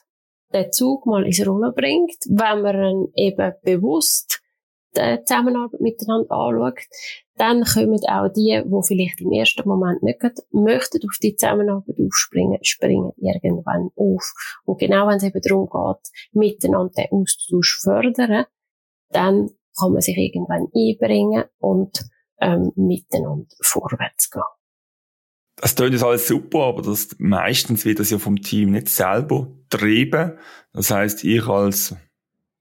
den 0.53 0.73
Zug 0.73 1.07
mal 1.07 1.25
ins 1.25 1.47
Rollen 1.47 1.75
bringt, 1.75 2.19
wenn 2.29 2.63
man 2.63 2.77
ihn 2.77 3.13
eben 3.15 3.53
bewusst 3.63 4.43
die 4.97 5.25
Zusammenarbeit 5.25 5.81
miteinander 5.81 6.31
anschaut, 6.31 6.81
dann 7.37 7.65
kommen 7.65 7.99
auch 8.09 8.29
die, 8.29 8.63
die 8.63 8.87
vielleicht 8.87 9.21
im 9.21 9.33
ersten 9.33 9.67
Moment 9.67 10.03
nicht 10.03 10.21
möchten 10.51 11.01
auf 11.03 11.17
die 11.23 11.35
Zusammenarbeit 11.35 11.97
aufspringen, 11.99 12.59
springen 12.63 13.13
irgendwann 13.17 13.91
auf. 13.97 14.33
Und 14.65 14.79
genau 14.79 15.09
wenn 15.09 15.17
es 15.17 15.23
eben 15.23 15.41
darum 15.41 15.69
geht, 15.71 16.11
miteinander 16.33 16.93
den 16.95 17.11
Austausch 17.11 17.81
fördern, 17.83 18.45
dann 19.11 19.51
kann 19.79 19.93
man 19.93 20.03
sich 20.03 20.17
irgendwann 20.17 20.69
einbringen 20.75 21.45
und 21.59 22.05
ähm, 22.41 22.73
miteinander 22.77 23.47
vorwärts 23.63 24.31
gehen. 24.31 24.43
Das 25.63 25.77
klingt 25.77 25.93
jetzt 25.93 26.03
alles 26.03 26.27
super, 26.27 26.65
aber 26.65 26.83
das, 26.83 27.15
meistens 27.19 27.85
wird 27.85 28.01
das 28.01 28.11
ja 28.11 28.19
vom 28.19 28.43
Team 28.43 28.73
nicht 28.73 28.89
selber 28.89 29.47
treiben. 29.71 30.33
Das 30.73 30.91
heißt, 30.91 31.23
ich 31.23 31.47
als 31.47 31.95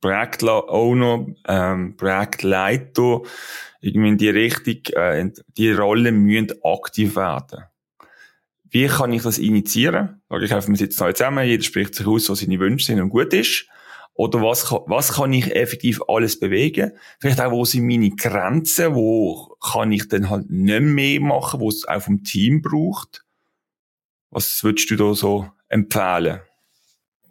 Projektowner, 0.02 1.26
ähm, 1.48 1.98
Projektleiter, 1.98 3.22
irgendwie 3.80 4.08
in 4.08 4.18
die 4.20 4.30
Richtung, 4.30 4.94
äh, 4.94 5.32
die 5.58 5.72
Rollen 5.72 6.16
müssen 6.20 6.52
aktiv 6.64 7.16
werden. 7.16 7.64
Wie 8.70 8.86
kann 8.86 9.14
ich 9.14 9.24
das 9.24 9.40
initiieren? 9.40 10.22
Sag 10.30 10.44
ich 10.44 10.54
einfach, 10.54 10.70
wir 10.70 10.78
sitzen 10.78 11.04
alle 11.04 11.16
zusammen, 11.16 11.48
jeder 11.48 11.64
spricht 11.64 11.96
sich 11.96 12.06
aus, 12.06 12.30
was 12.30 12.42
seine 12.42 12.60
Wünsche 12.60 12.86
sind 12.86 13.02
und 13.02 13.10
gut 13.10 13.34
ist. 13.34 13.66
Oder 14.14 14.42
was 14.42 14.66
kann, 14.66 14.82
was 14.88 15.14
kann 15.14 15.34
ich 15.34 15.56
effektiv 15.56 16.02
alles 16.08 16.40
bewegen? 16.40 16.92
Vielleicht 17.20 17.40
auch, 17.40 17.52
wo 17.52 17.66
sind 17.66 17.88
meine 17.88 18.12
Grenzen? 18.12 18.94
Wo 18.94 19.56
kann 19.62 19.92
ich 19.92 20.08
dann 20.10 20.30
halt 20.30 20.50
nicht 20.50 20.82
mehr 20.82 21.22
machen, 21.22 21.60
wo 21.60 21.70
es 21.70 21.88
auch 21.88 22.02
vom 22.02 22.24
Team 22.24 22.62
braucht? 22.62 23.24
Was 24.30 24.64
würdest 24.64 24.90
du 24.92 24.96
da 24.96 25.14
so 25.14 25.48
empfehlen? 25.70 26.42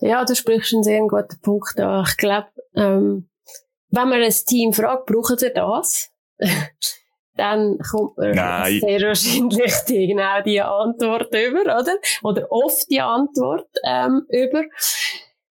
Ja, 0.00 0.24
du 0.24 0.34
sprichst 0.34 0.72
einen 0.72 0.82
sehr 0.82 1.00
guten 1.00 1.40
Punkt 1.42 1.78
an. 1.78 2.06
Ich 2.08 2.16
glaube, 2.16 2.48
ähm, 2.74 3.28
wenn 3.90 4.08
man 4.08 4.22
ein 4.22 4.34
Team 4.46 4.72
fragt, 4.72 5.06
brauchen 5.06 5.36
sie 5.36 5.52
das? 5.52 6.10
dann 7.36 7.78
kommt 7.78 8.16
man 8.16 8.32
Nein. 8.32 8.80
sehr 8.80 9.00
wahrscheinlich 9.00 9.74
die, 9.88 10.08
genau 10.08 10.42
die 10.42 10.60
Antwort 10.60 11.34
über, 11.34 11.62
oder? 11.62 11.96
Oder 12.22 12.50
oft 12.50 12.90
die 12.90 13.00
Antwort 13.00 13.68
ähm, 13.84 14.26
über. 14.28 14.64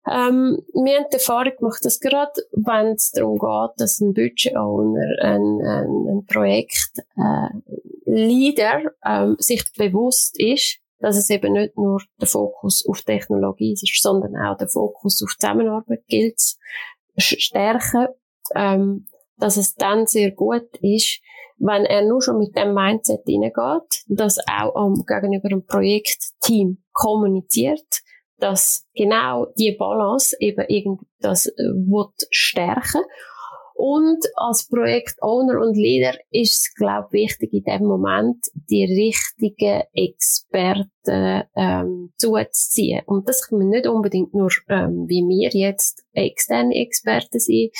Ähm, 0.06 0.62
wir 0.72 0.98
haben 0.98 1.06
die 1.10 1.16
Erfahrung 1.16 1.52
gemacht, 1.58 1.84
dass 1.84 1.98
gerade 2.00 2.32
wenn 2.52 2.94
es 2.94 3.10
darum 3.12 3.38
geht, 3.38 3.80
dass 3.80 4.00
ein 4.00 4.14
Budget-Owner, 4.14 5.18
ein, 5.20 5.60
ein, 5.64 6.08
ein 6.08 6.24
Projekt-Leader 6.26 8.82
äh, 8.82 8.88
ähm, 9.04 9.36
sich 9.38 9.64
bewusst 9.76 10.40
ist, 10.40 10.78
dass 10.98 11.16
es 11.16 11.30
eben 11.30 11.52
nicht 11.52 11.76
nur 11.76 12.02
der 12.20 12.26
Fokus 12.28 12.84
auf 12.88 13.02
Technologie 13.02 13.74
ist, 13.74 14.02
sondern 14.02 14.34
auch 14.36 14.56
der 14.56 14.68
Fokus 14.68 15.22
auf 15.22 15.36
Zusammenarbeit 15.38 16.04
gilt 16.08 16.40
stärken, 17.16 18.08
ähm, 18.54 19.06
dass 19.36 19.56
es 19.56 19.74
dann 19.74 20.06
sehr 20.06 20.30
gut 20.32 20.76
ist, 20.80 21.20
wenn 21.58 21.84
er 21.84 22.04
nur 22.04 22.22
schon 22.22 22.38
mit 22.38 22.56
dem 22.56 22.74
Mindset 22.74 23.22
hineingeht, 23.24 24.02
dass 24.06 24.38
auch 24.48 24.74
am, 24.74 25.04
gegenüber 25.06 25.48
einem 25.48 25.64
Projektteam 25.64 26.82
kommuniziert, 26.92 28.01
dass 28.42 28.86
genau 28.94 29.46
die 29.58 29.72
Balance 29.72 30.36
eben 30.40 30.64
irgendwie 30.68 31.06
das 31.20 31.46
äh, 31.46 31.52
wird 31.58 32.26
stärken 32.30 33.02
und 33.74 34.24
als 34.36 34.68
Projektowner 34.68 35.60
und 35.60 35.76
Leader 35.76 36.16
ist 36.30 36.52
es, 36.52 36.74
glaube 36.74 37.08
ich, 37.12 37.40
wichtig, 37.40 37.52
in 37.52 37.64
dem 37.64 37.86
Moment 37.86 38.46
die 38.70 38.84
richtigen 38.84 39.82
Experten 39.92 41.42
ähm, 41.56 42.12
zuzuziehen. 42.16 43.02
Und 43.06 43.28
das 43.28 43.48
können 43.48 43.62
wir 43.62 43.78
nicht 43.78 43.88
unbedingt 43.88 44.34
nur, 44.34 44.50
ähm, 44.68 45.06
wie 45.08 45.22
wir 45.26 45.50
jetzt 45.52 46.04
externe 46.12 46.74
Experten 46.74 47.40
sind. 47.40 47.72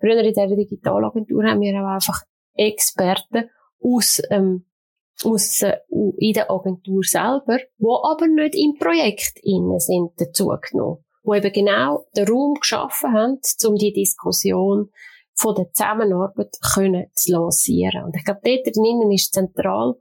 Früher 0.00 0.24
in 0.24 0.34
der 0.34 0.48
Digitalagentur 0.48 1.44
haben 1.44 1.60
wir 1.60 1.74
auch 1.80 1.94
einfach 1.94 2.22
Experten 2.54 3.50
aus, 3.80 4.22
ähm, 4.30 4.66
aus, 5.22 5.62
in 6.18 6.32
der 6.32 6.50
Agentur 6.50 7.02
selber, 7.02 7.58
wo 7.78 8.02
aber 8.04 8.26
nicht 8.26 8.54
im 8.56 8.74
Projekt 8.78 9.38
innen 9.42 9.78
sind, 9.78 10.12
dazugenommen. 10.16 11.04
Wo 11.22 11.34
eben 11.34 11.52
genau 11.52 12.06
den 12.16 12.28
Raum 12.28 12.54
geschaffen 12.54 13.12
haben, 13.12 13.40
um 13.66 13.76
die 13.76 13.92
Diskussion 13.92 14.90
von 15.34 15.54
der 15.54 15.70
Zusammenarbeit 15.72 16.56
können 16.74 17.06
zu 17.14 17.32
lancieren. 17.32 18.04
Und 18.04 18.16
ich 18.16 18.24
glaube, 18.24 18.40
dort 18.44 18.76
drinnen 18.76 19.10
ist 19.10 19.32
zentral, 19.32 19.94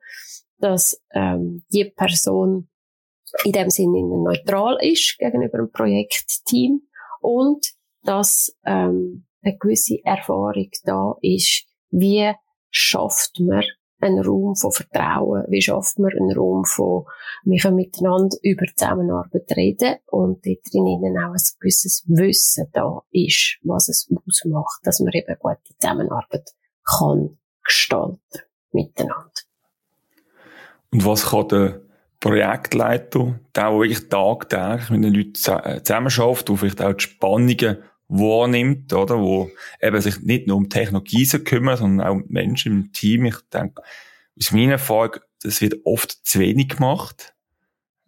dass 0.60 1.02
ähm, 1.14 1.64
die 1.72 1.86
Person 1.86 2.70
in 3.44 3.52
dem 3.52 3.70
Sinne 3.70 4.04
neutral 4.04 4.78
ist 4.82 5.18
gegenüber 5.18 5.58
dem 5.58 5.72
Projektteam 5.72 6.82
und 7.22 7.66
dass 8.04 8.56
ähm, 8.66 9.26
eine 9.42 9.58
gewisse 9.58 9.98
Erfahrung 10.04 10.70
da 10.84 11.16
ist, 11.22 11.66
wie 11.90 12.32
schafft 12.70 13.40
man 13.40 13.64
einen 14.04 14.24
Raum 14.24 14.56
von 14.56 14.72
Vertrauen? 14.72 15.46
Wie 15.48 15.62
schafft 15.62 16.00
man 16.00 16.12
einen 16.12 16.36
Raum 16.36 16.66
von, 16.66 17.06
wir 17.44 17.60
können 17.60 17.76
miteinander 17.76 18.38
über 18.42 18.66
Zusammenarbeit 18.76 19.52
reden 19.56 19.96
und 20.08 20.46
dort 20.46 20.60
drinnen 20.72 21.18
auch 21.18 21.34
ein 21.34 21.42
gewisses 21.60 22.04
Wissen 22.08 22.68
da 22.74 23.02
ist, 23.12 23.58
was 23.64 23.90
es 23.90 24.10
ausmacht, 24.28 24.82
dass 24.84 25.00
man 25.00 25.14
eben 25.14 25.36
gute 25.40 25.78
Zusammenarbeit 25.80 26.52
kann 26.86 27.38
gestalten 27.64 28.40
miteinander. 28.72 29.32
Und 30.92 31.06
was 31.06 31.26
kann 31.28 31.48
der 31.48 31.82
Projektleiter, 32.20 33.40
der, 33.56 33.64
der 33.70 33.80
wirklich 33.80 34.10
tagtäglich 34.10 34.90
mit 34.92 35.04
den 35.04 35.14
Leuten 35.14 35.36
zusammenarbeitet, 35.36 36.50
der 36.50 36.58
vielleicht 36.58 36.82
auch 36.82 36.94
die 36.94 37.04
Spannungen 37.04 37.78
wahrnimmt, 38.14 38.94
oder, 38.94 39.20
wo 39.20 39.50
eben 39.82 40.00
sich 40.02 40.22
nicht 40.22 40.48
nur 40.48 40.58
um 40.58 40.70
Technologie 40.70 41.26
kümmert, 41.26 41.80
sondern 41.80 42.08
auch 42.08 42.14
um 42.14 42.26
Menschen 42.28 42.72
im 42.72 42.92
Team. 42.94 43.26
Ich 43.26 43.38
denke, 43.52 43.82
aus 44.38 44.52
meiner 44.52 44.74
Erfahrung, 44.74 45.18
das 45.42 45.62
wird 45.62 45.86
oft 45.86 46.12
zu 46.26 46.40
wenig 46.40 46.70
gemacht. 46.70 47.34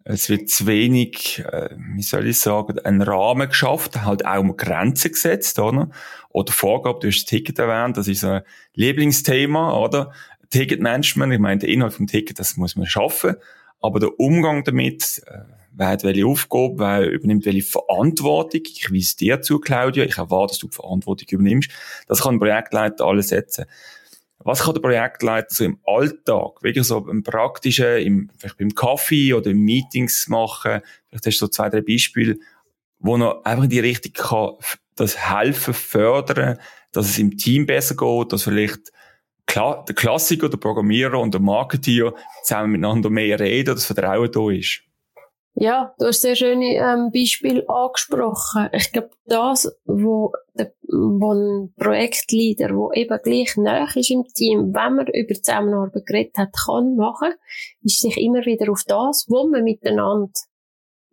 Es 0.04 0.28
wird 0.28 0.48
zu 0.48 0.68
wenig, 0.68 1.42
äh, 1.44 1.70
wie 1.94 2.02
soll 2.02 2.28
ich 2.28 2.38
sagen, 2.38 2.78
ein 2.78 3.02
Rahmen 3.02 3.48
geschafft, 3.48 4.04
halt 4.04 4.24
auch 4.24 4.38
um 4.38 4.56
Grenzen 4.56 5.10
gesetzt, 5.10 5.58
oder? 5.58 5.90
Oder 6.30 6.52
Vorgabe, 6.52 7.00
du 7.00 7.08
hast 7.08 7.22
das 7.22 7.24
Ticket 7.24 7.58
erwähnt, 7.58 7.96
das 7.96 8.06
ist 8.06 8.22
ein 8.22 8.42
Lieblingsthema, 8.74 9.76
oder? 9.76 10.12
Ticketmanagement, 10.50 11.32
ich 11.32 11.40
meine, 11.40 11.58
der 11.58 11.68
Inhalt 11.70 11.94
vom 11.94 12.06
Ticket, 12.06 12.38
das 12.38 12.56
muss 12.56 12.76
man 12.76 12.86
schaffen. 12.86 13.34
Aber 13.80 13.98
der 13.98 14.20
Umgang 14.20 14.62
damit, 14.62 15.22
äh, 15.26 15.38
wer 15.76 15.88
hat 15.88 16.04
welche 16.04 16.26
Aufgabe, 16.26 16.78
wer 16.78 17.10
übernimmt 17.10 17.44
welche 17.44 17.62
Verantwortung. 17.62 18.62
Ich 18.64 18.92
weise 18.92 19.16
dir 19.16 19.42
zu, 19.42 19.58
Claudia. 19.58 20.04
Ich 20.04 20.18
erwarte, 20.18 20.52
dass 20.52 20.58
du 20.58 20.68
die 20.68 20.74
Verantwortung 20.74 21.28
übernimmst. 21.30 21.70
Das 22.08 22.22
kann 22.22 22.36
ein 22.36 22.38
Projektleiter 22.40 23.04
alles 23.04 23.28
setzen. 23.28 23.66
Was 24.38 24.62
kann 24.62 24.74
der 24.74 24.80
Projektleiter 24.80 25.48
so 25.50 25.64
im 25.64 25.78
Alltag, 25.84 26.62
wirklich 26.62 26.86
so 26.86 27.08
im 27.08 27.22
praktischen, 27.22 27.98
im, 27.98 28.30
vielleicht 28.38 28.58
beim 28.58 28.74
Kaffee 28.74 29.34
oder 29.34 29.50
im 29.50 29.60
Meetings 29.60 30.28
machen? 30.28 30.80
Vielleicht 31.08 31.26
hast 31.26 31.40
du 31.40 31.46
so 31.46 31.48
zwei, 31.48 31.68
drei 31.68 31.80
Beispiele, 31.80 32.36
wo 32.98 33.16
er 33.16 33.44
einfach 33.44 33.64
in 33.64 33.70
die 33.70 33.80
Richtung 33.80 34.12
kann, 34.12 34.54
das 34.94 35.16
helfen, 35.30 35.74
fördern, 35.74 36.58
dass 36.92 37.08
es 37.08 37.18
im 37.18 37.36
Team 37.36 37.66
besser 37.66 37.96
geht, 37.96 38.32
dass 38.32 38.44
vielleicht 38.44 38.92
Kla 39.46 39.84
der 39.86 39.94
Klassiker, 39.94 40.48
der 40.48 40.58
Programmierer 40.58 41.20
und 41.20 41.32
der 41.32 41.40
Marketeer 41.40 42.14
zusammen 42.42 42.72
miteinander 42.72 43.10
mehr 43.10 43.38
reden, 43.38 43.74
dass 43.74 43.86
Vertrauen 43.86 44.30
da 44.30 44.50
ist. 44.50 44.82
Ja, 45.58 45.94
du 45.98 46.06
hast 46.06 46.20
sehr 46.20 46.36
schöne 46.36 46.74
ähm, 46.74 47.10
Beispiele 47.10 47.66
angesprochen. 47.66 48.68
Ich 48.72 48.92
glaube, 48.92 49.08
das, 49.24 49.74
wo, 49.86 50.32
der, 50.52 50.74
wo 50.82 51.32
ein 51.32 51.72
Projektleader, 51.78 52.76
wo 52.76 52.92
eben 52.92 53.18
gleich 53.22 53.56
nah 53.56 53.88
ist 53.94 54.10
im 54.10 54.24
Team, 54.34 54.74
wenn 54.74 54.96
man 54.96 55.06
über 55.06 55.34
Zusammenarbeit 55.34 56.04
geredet 56.04 56.36
hat, 56.36 56.50
kann 56.66 56.96
machen, 56.96 57.32
ist 57.82 58.00
sich 58.00 58.18
immer 58.18 58.44
wieder 58.44 58.70
auf 58.70 58.82
das, 58.86 59.24
wo 59.30 59.48
man 59.48 59.64
miteinander 59.64 60.30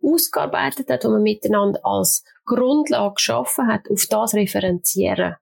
ausgearbeitet 0.02 0.90
hat, 0.90 1.04
wo 1.06 1.08
man 1.08 1.22
miteinander 1.22 1.80
als 1.82 2.22
Grundlage 2.44 3.14
geschaffen 3.14 3.66
hat, 3.66 3.90
auf 3.90 4.04
das 4.10 4.34
referenzieren 4.34 5.36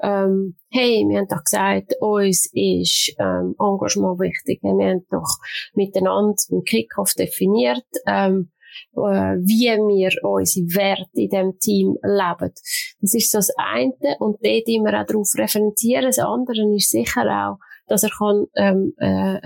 ähm, 0.00 0.56
hey, 0.70 1.04
wir 1.08 1.18
haben 1.18 1.28
doch 1.28 1.44
gesagt, 1.44 1.94
uns 2.00 2.50
ist 2.52 3.14
ähm, 3.18 3.54
Engagement 3.58 4.20
wichtig. 4.20 4.60
Wir 4.62 4.70
haben 4.70 5.06
doch 5.10 5.38
miteinander 5.74 6.34
beim 6.50 6.62
Kickoff 6.64 7.14
definiert, 7.14 7.86
ähm, 8.06 8.50
äh, 8.96 9.36
wie 9.38 9.68
wir 9.68 10.10
unsere 10.22 10.66
Werte 10.74 11.20
in 11.20 11.28
dem 11.28 11.58
Team 11.58 11.96
leben. 12.02 12.52
Das 13.00 13.14
ist 13.14 13.30
so 13.30 13.38
das 13.38 13.50
eine 13.56 13.94
und 14.18 14.44
dort 14.44 14.68
immer 14.68 15.00
auch 15.00 15.06
darauf 15.06 15.28
referenzieren. 15.38 16.06
Das 16.06 16.18
andere 16.18 16.74
ist 16.74 16.90
sicher 16.90 17.24
auch, 17.26 17.58
dass 17.86 18.02
er 18.02 18.10
kann 18.10 18.46
ähm, 18.56 18.94
äh, 18.98 19.36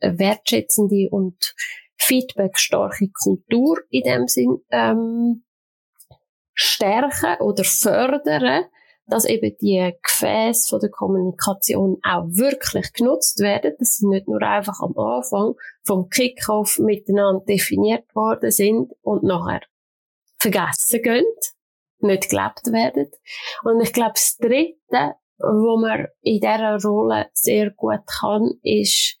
äh, 0.00 0.18
wertschätzende 0.18 1.08
und 1.10 1.54
feedbackstarke 1.98 3.10
Kultur 3.22 3.78
in 3.90 4.02
dem 4.02 4.28
Sinn 4.28 4.58
ähm, 4.70 5.44
stärken 6.54 7.40
oder 7.40 7.64
fördern 7.64 8.64
dass 9.10 9.24
eben 9.24 9.56
die 9.60 9.92
Gefäße 10.02 10.68
von 10.68 10.80
der 10.80 10.90
Kommunikation 10.90 11.98
auch 12.02 12.24
wirklich 12.28 12.92
genutzt 12.92 13.40
werden, 13.40 13.74
dass 13.78 13.96
sie 13.96 14.06
nicht 14.06 14.28
nur 14.28 14.42
einfach 14.42 14.80
am 14.80 14.96
Anfang 14.96 15.54
vom 15.84 16.08
Kickoff 16.08 16.78
miteinander 16.78 17.44
definiert 17.44 18.14
worden 18.14 18.50
sind 18.50 18.92
und 19.02 19.22
nachher 19.22 19.62
vergessen 20.38 21.02
gehen, 21.02 21.26
nicht 21.98 22.30
gelebt 22.30 22.66
werden. 22.72 23.10
Und 23.64 23.80
ich 23.80 23.92
glaube, 23.92 24.14
das 24.14 24.36
Dritte, 24.38 25.14
wo 25.38 25.78
man 25.80 26.06
in 26.22 26.40
dieser 26.40 26.78
Rolle 26.82 27.26
sehr 27.32 27.70
gut 27.70 28.06
kann, 28.20 28.52
ist 28.62 29.18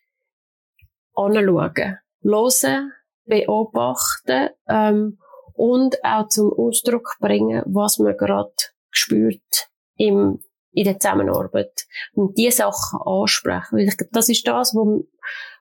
anschauen, 1.14 1.98
hören, 2.22 2.92
beobachten 3.24 4.50
ähm, 4.68 5.18
und 5.54 6.02
auch 6.04 6.28
zum 6.28 6.52
Ausdruck 6.52 7.16
bringen, 7.20 7.62
was 7.66 7.98
man 7.98 8.16
gerade 8.16 8.52
spürt 8.90 9.69
im, 10.00 10.42
in 10.72 10.84
der 10.84 10.98
Zusammenarbeit. 10.98 11.86
Und 12.14 12.36
diese 12.38 12.58
Sachen 12.58 13.00
ansprechen. 13.04 13.76
Weil 13.76 13.88
ich 13.88 13.96
glaube, 13.96 14.10
das 14.12 14.28
ist 14.28 14.46
das, 14.46 14.74
wo, 14.74 15.06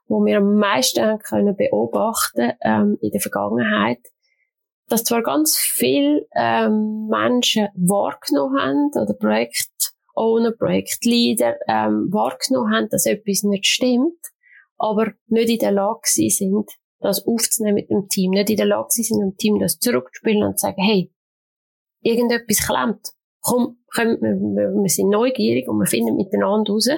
wo 0.07 0.25
wir 0.25 0.37
am 0.37 0.55
meisten 0.55 1.03
haben 1.03 1.19
können 1.19 1.55
beobachten 1.55 2.53
ähm, 2.61 2.97
in 3.01 3.11
der 3.11 3.21
Vergangenheit. 3.21 3.99
Dass 4.87 5.03
zwar 5.03 5.21
ganz 5.21 5.57
viele 5.57 6.25
ähm, 6.35 7.07
Menschen 7.09 7.67
wahrgenommen 7.75 8.59
haben, 8.59 8.91
oder 8.95 9.13
Projektowner, 9.13 10.51
Projektleader 10.57 11.57
ähm, 11.67 12.07
wahrgenommen 12.11 12.73
haben, 12.73 12.89
dass 12.89 13.05
etwas 13.05 13.43
nicht 13.43 13.67
stimmt, 13.67 14.19
aber 14.77 15.11
nicht 15.27 15.49
in 15.49 15.59
der 15.59 15.73
Lage 15.73 15.99
sind, 16.05 16.71
das 17.01 17.25
aufzunehmen 17.27 17.75
mit 17.75 17.89
dem 17.89 18.07
Team, 18.07 18.31
nicht 18.31 18.49
in 18.49 18.57
der 18.57 18.65
Lage 18.65 18.87
sind, 18.89 19.19
dem 19.19 19.37
Team 19.37 19.59
das 19.59 19.77
zurückzuspielen 19.77 20.43
und 20.43 20.57
zu 20.57 20.65
sagen, 20.67 20.81
hey, 20.81 21.11
irgendetwas 22.01 22.65
klemmt, 22.65 23.13
komm, 23.41 23.77
komm 23.93 24.17
wir, 24.21 24.71
wir 24.71 24.89
sind 24.89 25.09
neugierig 25.09 25.67
und 25.67 25.79
wir 25.79 25.87
finden 25.87 26.15
miteinander 26.15 26.73
raus, 26.73 26.89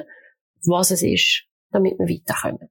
was 0.65 0.91
es 0.91 1.04
ist, 1.04 1.45
damit 1.71 1.97
wir 1.97 2.08
weiterkommen. 2.08 2.69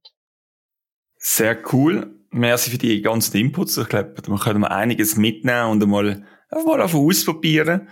Sehr 1.16 1.59
cool. 1.72 2.14
Merci 2.30 2.70
für 2.70 2.78
die 2.78 3.02
ganzen 3.02 3.37
Inputs. 3.37 3.76
Ich 3.76 3.88
glaube, 3.88 4.14
da 4.22 4.37
können 4.37 4.61
wir 4.61 4.70
einiges 4.70 5.16
mitnehmen 5.16 5.70
und 5.70 5.83
einmal, 5.83 6.24
mal 6.50 6.80
ausprobieren. 6.80 7.88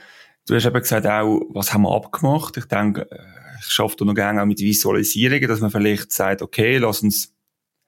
Du 0.47 0.55
hast 0.55 0.64
eben 0.64 0.81
gesagt 0.81 1.07
auch, 1.07 1.43
was 1.51 1.75
haben 1.75 1.83
wir 1.83 1.95
abgemacht? 1.95 2.57
Ich 2.57 2.64
denke, 2.64 3.11
äh, 3.11 3.38
ich 3.61 3.77
da 3.77 4.05
noch 4.05 4.14
gerne 4.14 4.41
auch 4.41 4.47
mit 4.47 4.61
Visualisierungen, 4.61 5.49
dass 5.49 5.61
man 5.61 5.71
vielleicht 5.71 6.12
sagt, 6.12 6.41
okay, 6.41 6.79
lass 6.79 7.03
uns, 7.03 7.35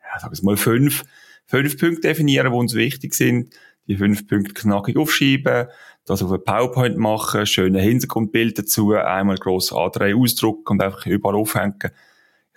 ja, 0.02 0.18
sag 0.18 0.32
ich 0.32 0.42
mal, 0.42 0.56
fünf, 0.56 1.04
fünf 1.46 1.78
Punkte 1.78 2.02
definieren, 2.02 2.52
die 2.52 2.58
uns 2.58 2.74
wichtig 2.74 3.14
sind. 3.14 3.54
Die 3.86 3.96
fünf 3.96 4.28
Punkte 4.28 4.52
knackig 4.52 4.96
aufschreiben, 4.96 5.68
das 6.10 6.22
auf 6.22 6.32
ein 6.32 6.42
PowerPoint 6.42 6.96
machen, 6.96 7.46
schöne 7.46 7.80
Hintergrundbild 7.80 8.58
dazu, 8.58 8.92
einmal 8.94 9.36
gross 9.36 9.72
A3 9.72 10.20
ausdrucken 10.20 10.72
und 10.72 10.82
einfach 10.82 11.06
überall 11.06 11.36
aufhängen. 11.36 11.90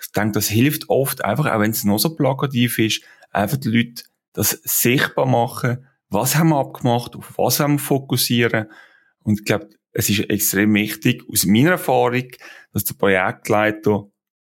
Ich 0.01 0.11
denke, 0.11 0.31
das 0.31 0.47
hilft 0.47 0.89
oft 0.89 1.23
einfach, 1.23 1.45
auch 1.45 1.59
wenn 1.59 1.71
es 1.71 1.83
noch 1.83 1.99
so 1.99 2.15
plakativ 2.15 2.79
ist, 2.79 3.03
einfach 3.31 3.57
die 3.57 3.69
Leute 3.69 4.03
das 4.33 4.59
sichtbar 4.63 5.27
machen, 5.27 5.87
was 6.09 6.35
haben 6.35 6.49
wir 6.49 6.57
abgemacht, 6.57 7.15
auf 7.15 7.37
was 7.37 7.59
haben 7.59 7.75
wir 7.75 7.79
fokussieren. 7.79 8.71
Und 9.21 9.39
ich 9.39 9.45
glaube, 9.45 9.69
es 9.91 10.09
ist 10.09 10.29
extrem 10.29 10.73
wichtig, 10.73 11.23
aus 11.31 11.45
meiner 11.45 11.71
Erfahrung, 11.71 12.25
dass 12.73 12.83
der 12.85 12.95
Projektleiter 12.95 14.07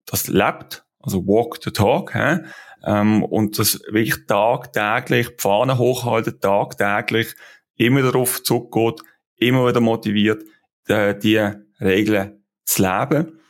das 0.05 0.29
lebt, 0.29 0.85
also 0.99 1.27
walk 1.27 1.59
the 1.65 1.71
talk, 1.71 2.15
hä? 2.15 2.41
Ähm, 2.85 3.23
und 3.23 3.59
das 3.59 3.81
wirklich 3.91 4.27
tagtäglich, 4.27 5.29
die 5.29 5.43
Fahne 5.43 5.79
hochhalten, 5.79 6.39
tagtäglich, 6.41 7.35
immer 7.81 8.03
darauf 8.03 8.43
zurückgeht, 8.43 9.01
immer 9.37 9.67
wieder 9.67 9.81
motiviert, 9.81 10.45
die, 10.89 11.19
die 11.23 11.51
Regeln 11.81 12.45
zu 12.65 12.83
leben. 12.83 13.41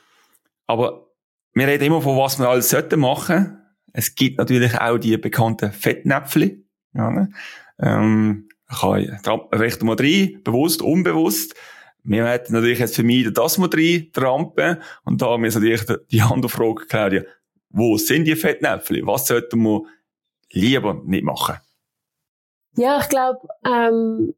Aber 0.66 1.09
wir 1.53 1.66
reden 1.66 1.85
immer 1.85 2.01
von 2.01 2.16
was 2.16 2.38
wir 2.38 2.49
alles 2.49 2.71
sollten 2.71 3.01
machen. 3.01 3.59
Es 3.93 4.14
gibt 4.14 4.38
natürlich 4.38 4.79
auch 4.79 4.99
die 4.99 5.16
bekannten 5.16 5.73
Fettnäpfchen. 5.73 6.71
Ja, 6.95 7.11
ne? 7.11 7.31
ähm, 7.81 8.49
kann 8.69 9.40
recht 9.53 9.83
mal 9.83 9.97
rein, 9.97 10.40
bewusst, 10.45 10.81
unbewusst. 10.81 11.57
Wir 12.05 12.27
hätten 12.27 12.53
natürlich 12.53 12.79
jetzt 12.79 12.95
vermieden, 12.95 13.35
dass 13.35 13.59
wir 13.59 13.69
rein 13.73 14.11
trampen. 14.12 14.77
Und 15.05 15.21
da 15.21 15.27
haben 15.27 15.43
wir 15.43 15.51
natürlich 15.51 15.83
die 16.11 16.23
andere 16.23 16.49
Frage, 16.49 16.87
Claudia. 16.87 17.23
Wo 17.69 17.97
sind 17.97 18.27
die 18.27 18.37
Fettnäpfchen? 18.37 19.07
Was 19.07 19.27
sollten 19.27 19.61
wir 19.62 19.83
lieber 20.53 21.03
nicht 21.05 21.25
machen? 21.25 21.57
Ja, 22.77 23.01
ich 23.01 23.09
glaube, 23.09 23.41
ähm, 23.65 24.35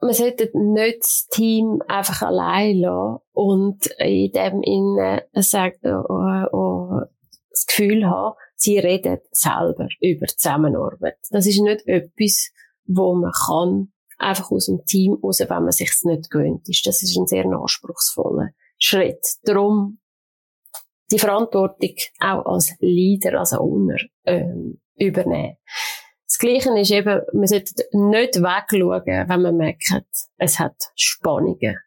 man 0.00 0.14
sollte 0.14 0.50
nicht 0.54 1.00
das 1.00 1.28
Team 1.30 1.80
einfach 1.86 2.22
allein 2.22 2.78
lassen 2.78 3.22
und 3.32 3.86
in 3.98 4.32
dem 4.32 4.62
Innen 4.62 5.20
sagt, 5.34 5.84
oh, 5.84 6.46
oh, 6.52 7.00
das 7.50 7.66
Gefühl 7.66 8.06
haben, 8.06 8.36
sie 8.56 8.78
reden 8.78 9.20
selber 9.30 9.88
über 10.00 10.26
Zusammenarbeit. 10.26 11.18
Das 11.30 11.46
ist 11.46 11.60
nicht 11.60 11.86
etwas, 11.86 12.50
wo 12.86 13.14
man 13.14 13.32
kann, 13.32 13.92
einfach 14.18 14.50
aus 14.50 14.66
dem 14.66 14.84
Team 14.84 15.18
raus, 15.22 15.40
wenn 15.40 15.48
man 15.48 15.72
sich's 15.72 16.04
nicht 16.04 16.30
gewöhnt 16.30 16.68
ist. 16.68 16.86
Das 16.86 17.02
ist 17.02 17.16
ein 17.16 17.26
sehr 17.26 17.44
anspruchsvoller 17.44 18.50
Schritt. 18.78 19.24
Darum 19.44 19.98
die 21.12 21.18
Verantwortung 21.18 21.94
auch 22.20 22.46
als 22.46 22.74
Leader, 22.80 23.38
als 23.38 23.52
Owner 23.52 23.98
ähm, 24.24 24.80
übernehmen. 24.96 25.56
Das 26.32 26.38
Gleiche 26.38 26.70
ist 26.80 26.90
eben, 26.90 27.20
man 27.34 27.46
sollte 27.46 27.74
nicht 27.92 28.36
wegschauen, 28.36 29.28
wenn 29.28 29.42
man 29.42 29.54
merkt, 29.54 29.92
es 30.38 30.58
hat 30.58 30.74
Spannungen 30.94 31.78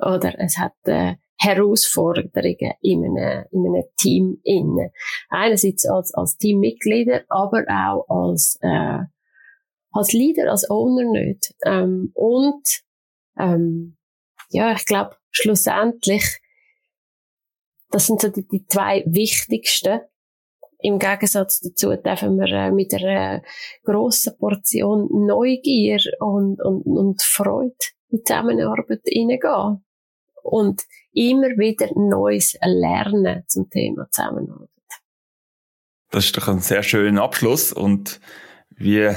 oder 0.00 0.34
es 0.40 0.58
hat 0.58 0.74
äh, 0.86 1.14
Herausforderungen 1.38 2.72
in 2.82 3.04
einem, 3.04 3.44
in 3.52 3.64
einem 3.64 3.84
Team 3.96 4.40
inne. 4.42 4.90
Einerseits 5.28 5.86
als, 5.88 6.12
als 6.14 6.36
Teammitglieder, 6.36 7.26
aber 7.28 7.62
auch 7.68 8.08
als, 8.08 8.58
äh, 8.60 9.04
als 9.92 10.12
Leader, 10.12 10.50
als 10.50 10.68
Owner 10.68 11.08
nicht. 11.08 11.54
Ähm, 11.64 12.10
und, 12.14 12.66
ähm, 13.38 13.96
ja, 14.50 14.72
ich 14.72 14.84
glaube, 14.84 15.14
schlussendlich, 15.30 16.40
das 17.90 18.08
sind 18.08 18.20
so 18.20 18.30
die, 18.30 18.48
die 18.48 18.66
zwei 18.66 19.04
wichtigsten. 19.06 20.00
Im 20.86 21.00
Gegensatz 21.00 21.58
dazu 21.58 21.96
dürfen 21.96 22.36
wir 22.36 22.46
äh, 22.46 22.70
mit 22.70 22.94
einer 22.94 23.42
grossen 23.82 24.38
Portion 24.38 25.08
Neugier 25.26 25.98
und, 26.20 26.62
und, 26.62 26.82
und 26.82 27.20
Freude 27.22 27.74
in 28.08 28.18
die 28.18 28.22
Zusammenarbeit 28.22 29.00
hineingehen. 29.04 29.84
Und 30.44 30.82
immer 31.12 31.48
wieder 31.58 31.88
Neues 31.96 32.56
lernen 32.62 33.42
zum 33.48 33.68
Thema 33.68 34.08
Zusammenarbeit. 34.12 34.68
Das 36.12 36.26
ist 36.26 36.36
doch 36.36 36.46
ein 36.46 36.60
sehr 36.60 36.84
schöner 36.84 37.24
Abschluss 37.24 37.72
und 37.72 38.20
wie 38.70 39.10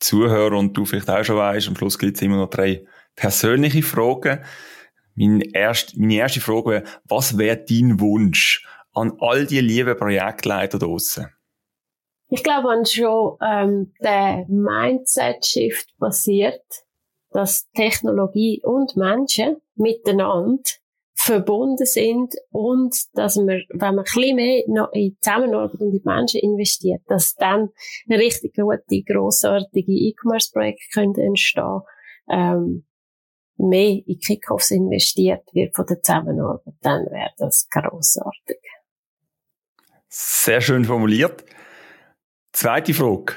Zuhörer 0.00 0.58
und 0.58 0.76
du 0.76 0.84
vielleicht 0.84 1.08
auch 1.08 1.24
schon 1.24 1.38
weißt, 1.38 1.68
am 1.68 1.76
Schluss 1.76 1.98
gibt 1.98 2.18
es 2.18 2.22
immer 2.22 2.36
noch 2.36 2.50
drei 2.50 2.84
persönliche 3.16 3.82
Fragen. 3.82 4.44
Meine 5.14 5.54
erste, 5.54 5.98
meine 5.98 6.16
erste 6.16 6.42
Frage 6.42 6.66
wäre, 6.66 6.84
was 7.04 7.38
wäre 7.38 7.64
dein 7.66 7.98
Wunsch 7.98 8.66
an 8.94 9.16
all 9.20 9.46
die 9.46 9.60
lieben 9.60 9.96
Projektleiter 9.96 10.78
draussen? 10.78 11.28
Ich 12.28 12.42
glaube, 12.42 12.68
wenn 12.68 12.86
schon 12.86 13.36
ähm, 13.42 13.92
der 14.02 14.46
Mindset-Shift 14.48 15.98
passiert, 15.98 16.62
dass 17.30 17.68
Technologie 17.72 18.62
und 18.64 18.96
Menschen 18.96 19.56
miteinander 19.74 20.62
verbunden 21.14 21.86
sind 21.86 22.34
und 22.50 22.96
dass 23.14 23.36
man, 23.36 23.62
wenn 23.70 23.94
man 23.94 23.98
ein 23.98 24.04
bisschen 24.04 24.36
mehr 24.36 24.64
noch 24.68 24.92
in 24.92 25.16
Zusammenarbeit 25.20 25.80
und 25.80 25.94
in 25.94 26.02
Menschen 26.04 26.40
investiert, 26.40 27.02
dass 27.08 27.34
dann 27.34 27.70
richtig 28.08 28.54
gute, 28.54 29.02
grossartige 29.06 29.92
E-Commerce-Projekte 29.92 30.84
können 30.92 31.14
entstehen 31.14 31.80
ähm, 32.28 32.84
mehr 33.56 34.00
in 34.06 34.18
Kickoffs 34.18 34.70
investiert 34.70 35.42
wird 35.52 35.74
von 35.74 35.86
der 35.86 36.02
Zusammenarbeit, 36.02 36.74
dann 36.80 37.06
wäre 37.06 37.30
das 37.38 37.68
grossartig. 37.70 38.58
Sehr 40.16 40.60
schön 40.60 40.84
formuliert. 40.84 41.44
Zweite 42.52 42.94
Frage. 42.94 43.34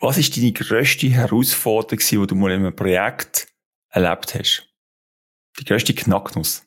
Was 0.00 0.18
ist 0.18 0.36
deine 0.36 0.50
grösste 0.50 1.06
Herausforderung, 1.06 2.00
die 2.00 2.26
du 2.26 2.34
mal 2.34 2.50
in 2.50 2.66
einem 2.66 2.74
Projekt 2.74 3.46
erlebt 3.88 4.34
hast? 4.34 4.68
Die 5.60 5.64
grösste 5.64 5.94
Knacknuss? 5.94 6.66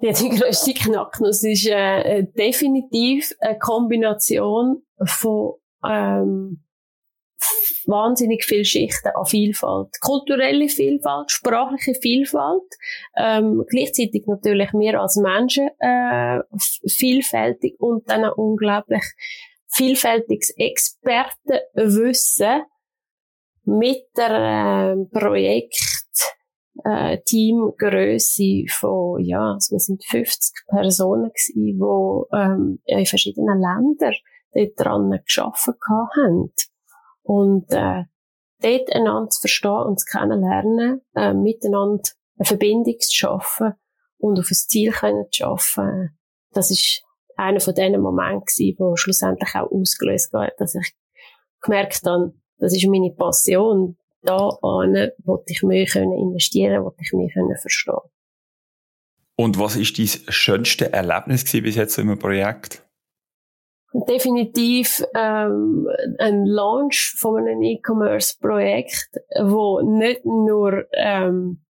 Ja, 0.00 0.12
die 0.12 0.30
grösste 0.30 0.72
Knacknuss 0.72 1.44
ist 1.44 1.66
äh, 1.66 2.24
definitiv 2.24 3.30
eine 3.40 3.58
Kombination 3.58 4.86
von 5.04 5.56
ähm, 5.86 6.64
wahnsinnig 7.86 8.44
viel 8.44 8.64
Schichten 8.64 9.10
an 9.14 9.24
Vielfalt. 9.24 10.00
Kulturelle 10.00 10.68
Vielfalt, 10.68 11.30
sprachliche 11.30 11.94
Vielfalt, 11.94 12.74
ähm, 13.16 13.64
gleichzeitig 13.68 14.26
natürlich 14.26 14.72
wir 14.72 15.00
als 15.00 15.14
Menschen 15.16 15.68
äh, 15.78 16.40
vielfältig 16.86 17.76
und 17.78 18.10
dann 18.10 18.24
ein 18.24 18.32
unglaublich 18.32 19.04
vielfältiges 19.68 20.52
Expertenwissen 20.56 22.64
mit 23.64 24.02
der 24.16 24.30
äh, 24.30 24.96
Projekt 25.12 25.78
äh, 26.84 27.18
Teamgröße 27.24 28.64
von, 28.70 29.20
ja, 29.22 29.54
also 29.54 29.74
wir 29.74 29.80
sind 29.80 30.04
50 30.04 30.66
Personen 30.68 31.30
gewesen, 31.30 31.54
die 31.54 31.72
ähm, 32.36 32.80
in 32.84 33.06
verschiedenen 33.06 33.60
Ländern 33.60 34.14
dort 34.52 34.72
dran 34.76 35.18
geschaffen 35.24 35.74
haben. 35.90 36.52
Und 37.28 37.70
äh, 37.72 38.04
dort 38.62 38.94
einander 38.94 39.28
zu 39.28 39.40
verstehen 39.40 39.82
und 39.86 40.00
zu 40.00 40.06
kennenlernen, 40.10 41.02
äh, 41.14 41.34
miteinander 41.34 42.02
eine 42.38 42.46
Verbindung 42.46 42.98
zu 43.00 43.14
schaffen 43.14 43.74
und 44.16 44.38
auf 44.38 44.46
ein 44.50 44.54
Ziel 44.54 44.92
können 44.92 45.26
zu 45.30 45.40
schaffen, 45.44 46.18
das 46.52 46.70
ist 46.70 47.02
einer 47.36 47.60
von 47.60 47.74
diesen 47.74 48.00
Momenten 48.00 48.46
gewesen, 48.46 48.76
wo 48.78 48.96
schlussendlich 48.96 49.54
auch 49.54 49.70
ausgelöst 49.70 50.32
hat, 50.32 50.54
dass 50.56 50.74
ich 50.74 50.94
gemerkt 51.60 52.00
habe, 52.06 52.32
das 52.56 52.74
ist 52.74 52.86
meine 52.86 53.12
Passion, 53.12 53.98
da 54.22 54.48
an, 54.62 55.10
wo 55.18 55.44
ich 55.46 55.62
mehr 55.62 55.84
können 55.84 56.14
investieren, 56.14 56.82
wo 56.82 56.94
ich 56.98 57.12
mehr 57.12 57.28
können 57.34 57.58
verstehen. 57.58 58.10
Und 59.36 59.58
was 59.58 59.76
ist 59.76 59.98
dein 59.98 60.32
schönste 60.32 60.94
Erlebnis 60.94 61.44
bis 61.44 61.76
jetzt 61.76 61.98
in 61.98 62.08
einem 62.08 62.18
Projekt? 62.18 62.87
Definitiv 63.92 65.02
ähm, 65.14 65.88
ein 66.18 66.44
Launch 66.44 67.14
von 67.18 67.38
einem 67.38 67.62
E-Commerce-Projekt, 67.62 69.16
wo 69.40 69.80
nicht 69.80 70.26
nur 70.26 70.84
ähm, 70.92 71.64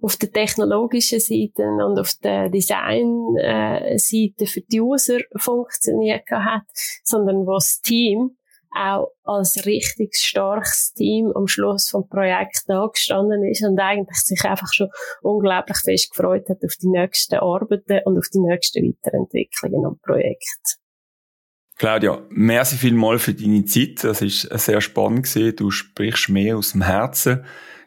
auf 0.00 0.16
der 0.16 0.32
technologischen 0.32 1.20
Seite 1.20 1.62
und 1.62 2.00
auf 2.00 2.14
der 2.22 2.50
Design-Seite 2.50 4.46
für 4.46 4.62
die 4.62 4.80
User 4.80 5.20
funktioniert 5.36 6.28
hat, 6.30 6.66
sondern 7.04 7.46
wo 7.46 7.54
das 7.54 7.80
Team 7.80 8.36
auch 8.74 9.12
als 9.22 9.66
richtig 9.66 10.16
starkes 10.16 10.92
Team 10.94 11.30
am 11.34 11.46
Schluss 11.46 11.90
vom 11.90 12.08
Projekt 12.08 12.64
da 12.66 12.86
gestanden 12.86 13.44
ist 13.44 13.62
und 13.62 13.78
eigentlich 13.78 14.18
sich 14.18 14.42
einfach 14.44 14.72
schon 14.72 14.88
unglaublich 15.20 15.76
fest 15.78 16.10
gefreut 16.10 16.48
hat 16.48 16.64
auf 16.64 16.74
die 16.80 16.88
nächsten 16.88 17.36
Arbeiten 17.36 18.00
und 18.04 18.18
auf 18.18 18.28
die 18.32 18.40
nächsten 18.40 18.82
Weiterentwicklungen 18.82 19.86
am 19.86 19.98
Projekt. 20.00 20.81
Claudia, 21.76 22.22
merci 22.30 22.76
vielmals 22.76 23.24
für 23.24 23.34
deine 23.34 23.64
Zeit. 23.64 24.04
Das 24.04 24.22
ist 24.22 24.42
sehr 24.42 24.80
spannend 24.80 25.24
gewesen. 25.26 25.56
Du 25.56 25.70
sprichst 25.70 26.28
mehr 26.28 26.56
aus 26.56 26.72
dem 26.72 26.82
Herzen. 26.82 27.44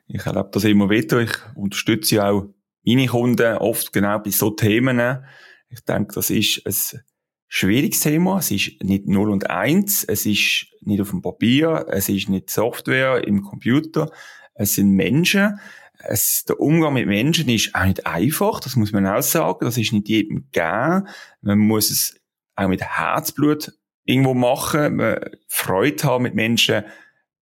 Ich 0.08 0.26
erlebe 0.26 0.50
das 0.52 0.64
immer 0.64 0.90
wieder. 0.90 1.20
Ich 1.20 1.32
unterstütze 1.56 2.26
auch 2.26 2.50
meine 2.86 3.08
Kunden 3.08 3.58
oft 3.58 3.94
genau 3.94 4.20
bei 4.20 4.32
so 4.32 4.52
Themen. 4.52 5.24
Ich 5.70 5.82
denke, 5.82 6.14
das 6.16 6.30
ist 6.30 6.62
ein 6.66 7.02
schwieriges 7.48 8.02
Thema. 8.02 8.40
Es 8.40 8.52
ist 8.52 8.84
nicht 8.84 9.08
0 9.08 9.32
und 9.32 9.50
1. 9.50 10.04
Es 10.04 10.26
ist 10.26 10.68
nicht 10.82 11.02
auf 11.02 11.10
dem 11.10 11.22
Papier. 11.22 11.86
Es 11.90 12.10
ist 12.10 12.30
nicht 12.30 12.50
Software 12.50 13.28
im 13.28 13.42
Computer. 13.44 14.12
Es 14.54 14.76
sind 14.76 14.92
Menschen. 14.92 15.60
Es, 16.00 16.44
der 16.48 16.60
Umgang 16.60 16.94
mit 16.94 17.08
Menschen 17.08 17.50
ist 17.50 17.74
auch 17.74 17.86
nicht 17.86 18.06
einfach. 18.06 18.60
Das 18.60 18.76
muss 18.76 18.92
man 18.92 19.08
auch 19.08 19.24
sagen. 19.24 19.66
Das 19.66 19.78
ist 19.78 19.94
nicht 19.94 20.10
jedem 20.10 20.52
gegeben. 20.52 21.08
Man 21.42 21.60
muss 21.60 21.90
es 21.90 22.16
auch 22.56 22.68
mit 22.68 22.82
Herzblut 22.82 23.74
irgendwo 24.06 24.34
machen. 24.34 25.02
Freude 25.48 26.04
haben 26.04 26.24
mit 26.24 26.36
Menschen 26.36 26.84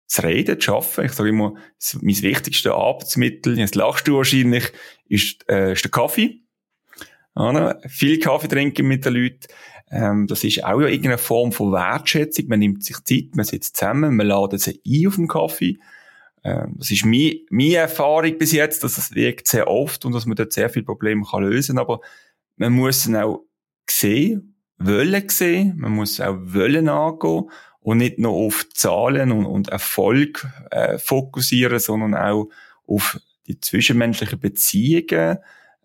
zu 0.08 0.22
reden, 0.24 0.60
zu 0.60 0.74
arbeiten. 0.74 1.06
Ich 1.06 1.12
sage 1.14 1.30
immer, 1.30 1.56
mein 2.02 2.22
wichtigstes 2.22 2.72
Arbeitsmittel, 2.72 3.58
jetzt 3.60 3.76
lachst 3.76 4.08
du 4.08 4.18
wahrscheinlich, 4.18 4.72
ist, 5.08 5.48
äh, 5.50 5.74
ist 5.74 5.84
der 5.84 5.92
Kaffee. 5.92 6.42
Oder? 7.36 7.80
Viel 7.88 8.20
Kaffee 8.20 8.48
trinken 8.48 8.88
mit 8.88 9.06
den 9.06 9.14
Leuten. 9.14 9.48
Ähm, 9.92 10.28
das 10.28 10.44
ist 10.44 10.64
auch 10.64 10.82
ja 10.82 10.88
irgendeine 10.88 11.18
Form 11.18 11.52
von 11.52 11.72
Wertschätzung. 11.72 12.48
Man 12.48 12.60
nimmt 12.60 12.84
sich 12.84 12.98
Zeit, 13.04 13.36
man 13.36 13.46
sitzt 13.46 13.78
zusammen, 13.78 14.16
man 14.16 14.28
ladet 14.28 14.62
sie 14.62 14.82
ein 14.86 15.08
auf 15.08 15.16
den 15.16 15.28
Kaffee. 15.28 15.78
Ähm, 16.44 16.76
das 16.78 16.92
ist 16.92 17.06
meine, 17.06 17.36
meine 17.50 17.76
Erfahrung 17.76 18.38
bis 18.38 18.54
jetzt, 18.54 18.84
dass 18.84 18.98
es 18.98 19.14
wirkt 19.14 19.48
sehr 19.48 19.68
oft 19.68 20.04
und 20.06 20.14
dass 20.14 20.26
man 20.26 20.36
dort 20.36 20.54
sehr 20.54 20.70
viele 20.70 20.86
Probleme 20.86 21.24
kann 21.30 21.44
lösen 21.44 21.78
Aber 21.78 22.02
man 22.56 22.74
muss 22.74 23.06
es 23.06 23.14
auch 23.14 23.44
sehen, 23.90 24.57
wollen 24.78 25.30
sehen, 25.30 25.74
man 25.78 25.92
muss 25.92 26.20
auch 26.20 26.38
wollen 26.40 26.90
angehen 26.90 27.50
und 27.80 27.98
nicht 27.98 28.20
nur 28.20 28.34
auf 28.34 28.68
Zahlen 28.74 29.32
und, 29.32 29.46
und 29.46 29.70
Erfolg 29.70 30.48
äh, 30.72 30.98
fokussieren, 30.98 31.80
sondern 31.80 32.16
auch 32.16 32.50
auf 32.86 33.20
die 33.48 33.60
zwischenmenschlichen 33.60 34.40
Beziehungen. 34.40 35.38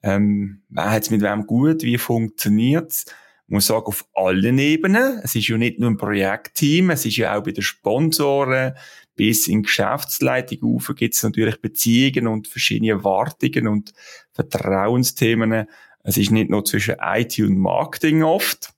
Ähm, 0.03 0.63
wer 0.69 0.91
hat 0.91 1.05
es 1.05 1.11
mit 1.11 1.23
wem 1.23 1.47
gut? 1.47 1.83
Wie 1.83 1.99
funktioniert's? 1.99 3.07
Ich 3.47 3.55
muss 3.55 3.67
sagen, 3.67 3.87
auf 3.87 4.07
allen 4.15 4.59
Ebenen. 4.59 5.21
Es 5.23 5.35
ist 5.35 5.49
ja 5.49 5.59
nicht 5.59 5.79
nur 5.79 5.91
ein 5.91 5.97
Projektteam, 5.97 6.91
es 6.91 7.05
ist 7.05 7.19
ja 7.19 7.37
auch 7.37 7.43
bei 7.43 7.53
den 7.53 7.63
Sponsoren 7.63 8.73
bis 9.15 9.47
in 9.47 9.63
Geschäftsleitung 9.63 10.75
auf 10.75 10.91
gibt 10.97 11.15
es 11.15 11.23
natürlich 11.23 11.61
Beziehungen 11.61 12.27
und 12.27 12.49
verschiedene 12.49 12.93
Erwartungen 12.93 13.69
und 13.69 13.93
Vertrauensthemen. 14.33 15.67
Es 16.03 16.17
ist 16.17 16.31
nicht 16.31 16.51
nur 16.51 16.65
zwischen 16.65 16.97
IT 17.01 17.39
und 17.39 17.59
Marketing 17.59 18.23
oft. 18.23 18.73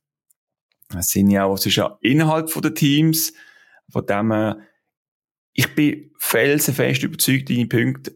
Es 0.99 1.11
sind 1.11 1.31
ja 1.31 1.45
auch 1.45 1.59
zwischen 1.59 1.85
innerhalb 2.01 2.53
der 2.53 2.75
Teams. 2.75 3.33
Von 3.91 4.07
dem 4.07 4.33
her, 4.33 4.59
ich 5.53 5.75
bin 5.75 6.11
felsenfest 6.19 7.03
überzeugt, 7.03 7.51
deine 7.51 7.67
Punkte 7.67 8.15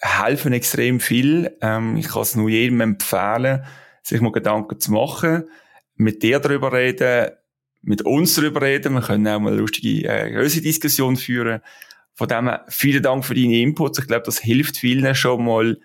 helfen 0.00 0.52
extrem 0.52 1.00
viel. 1.00 1.56
Ähm, 1.60 1.96
ich 1.96 2.08
kann 2.08 2.22
es 2.22 2.36
nur 2.36 2.48
jedem 2.48 2.80
empfehlen, 2.80 3.64
sich 4.02 4.20
mal 4.20 4.32
Gedanken 4.32 4.80
zu 4.80 4.92
machen, 4.92 5.44
mit 5.94 6.22
dir 6.22 6.38
darüber 6.38 6.72
reden, 6.72 7.32
mit 7.82 8.02
uns 8.02 8.34
darüber 8.34 8.62
reden. 8.62 8.94
Wir 8.94 9.02
können 9.02 9.28
auch 9.28 9.40
mal 9.40 9.52
eine 9.52 9.60
lustige, 9.60 10.08
äh, 10.08 10.32
größere 10.32 10.62
Diskussion 10.62 11.16
führen. 11.16 11.60
Von 12.14 12.28
dem 12.28 12.48
her, 12.48 12.64
vielen 12.68 13.02
Dank 13.02 13.24
für 13.24 13.34
deine 13.34 13.60
Inputs. 13.60 13.98
Ich 13.98 14.06
glaube, 14.06 14.24
das 14.24 14.38
hilft 14.40 14.78
vielen 14.78 15.14
schon 15.14 15.44
mal, 15.44 15.78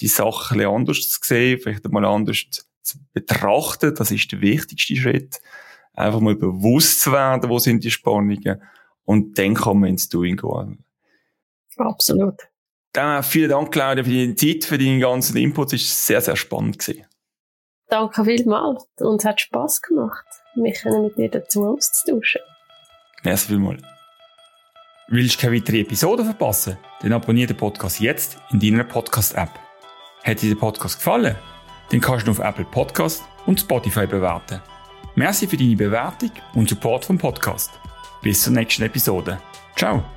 die 0.00 0.08
Sachen 0.08 0.60
anders 0.60 1.10
zu 1.10 1.20
sehen, 1.22 1.60
vielleicht 1.62 1.88
mal 1.88 2.04
anders 2.04 2.66
zu 2.86 2.98
betrachten. 3.12 3.94
Das 3.94 4.10
ist 4.10 4.30
der 4.32 4.40
wichtigste 4.40 4.96
Schritt. 4.96 5.40
Einfach 5.94 6.20
mal 6.20 6.36
bewusst 6.36 7.00
zu 7.00 7.12
werden, 7.12 7.48
wo 7.48 7.58
sind 7.58 7.84
die 7.84 7.90
Spannungen. 7.90 8.62
Und 9.04 9.38
dann 9.38 9.54
kann 9.54 9.80
man 9.80 9.90
ins 9.90 10.08
Doing 10.08 10.36
gehen. 10.36 10.84
Absolut. 11.76 12.48
Dann 12.92 13.22
vielen 13.22 13.50
Dank, 13.50 13.72
Claudia, 13.72 14.04
für 14.04 14.10
deine 14.10 14.34
Zeit, 14.34 14.64
für 14.64 14.78
deinen 14.78 15.00
ganzen 15.00 15.36
Inputs. 15.36 15.74
Es 15.74 15.82
war 15.82 15.86
sehr, 15.86 16.20
sehr 16.22 16.36
spannend. 16.36 16.78
Gewesen. 16.78 17.04
Danke 17.88 18.24
vielmals. 18.24 18.86
Uns 18.98 19.24
hat 19.24 19.40
Spass 19.40 19.80
gemacht, 19.82 20.26
mich 20.54 20.84
mit 20.84 21.16
dir 21.16 21.30
dazu 21.30 21.66
auszutauschen. 21.66 22.40
Merci 23.22 23.48
vielmals. 23.48 23.82
Willst 25.08 25.36
du 25.36 25.40
keine 25.42 25.56
weitere 25.56 25.80
Episode 25.80 26.24
verpassen? 26.24 26.78
Dann 27.00 27.12
abonniere 27.12 27.48
den 27.48 27.56
Podcast 27.56 28.00
jetzt 28.00 28.38
in 28.50 28.58
deiner 28.58 28.84
Podcast-App. 28.84 29.50
Hat 30.24 30.42
dir 30.42 30.54
der 30.54 30.60
Podcast 30.60 30.96
gefallen? 30.96 31.36
Dann 31.90 32.00
kannst 32.00 32.26
du 32.26 32.30
auf 32.32 32.38
Apple 32.38 32.64
Podcast 32.64 33.24
und 33.46 33.60
Spotify 33.60 34.06
bewerten. 34.06 34.60
Merci 35.14 35.46
für 35.46 35.56
deine 35.56 35.76
Bewertung 35.76 36.30
und 36.54 36.68
Support 36.68 37.04
vom 37.04 37.18
Podcast. 37.18 37.70
Bis 38.22 38.42
zur 38.42 38.52
nächsten 38.52 38.82
Episode. 38.82 39.38
Ciao! 39.76 40.15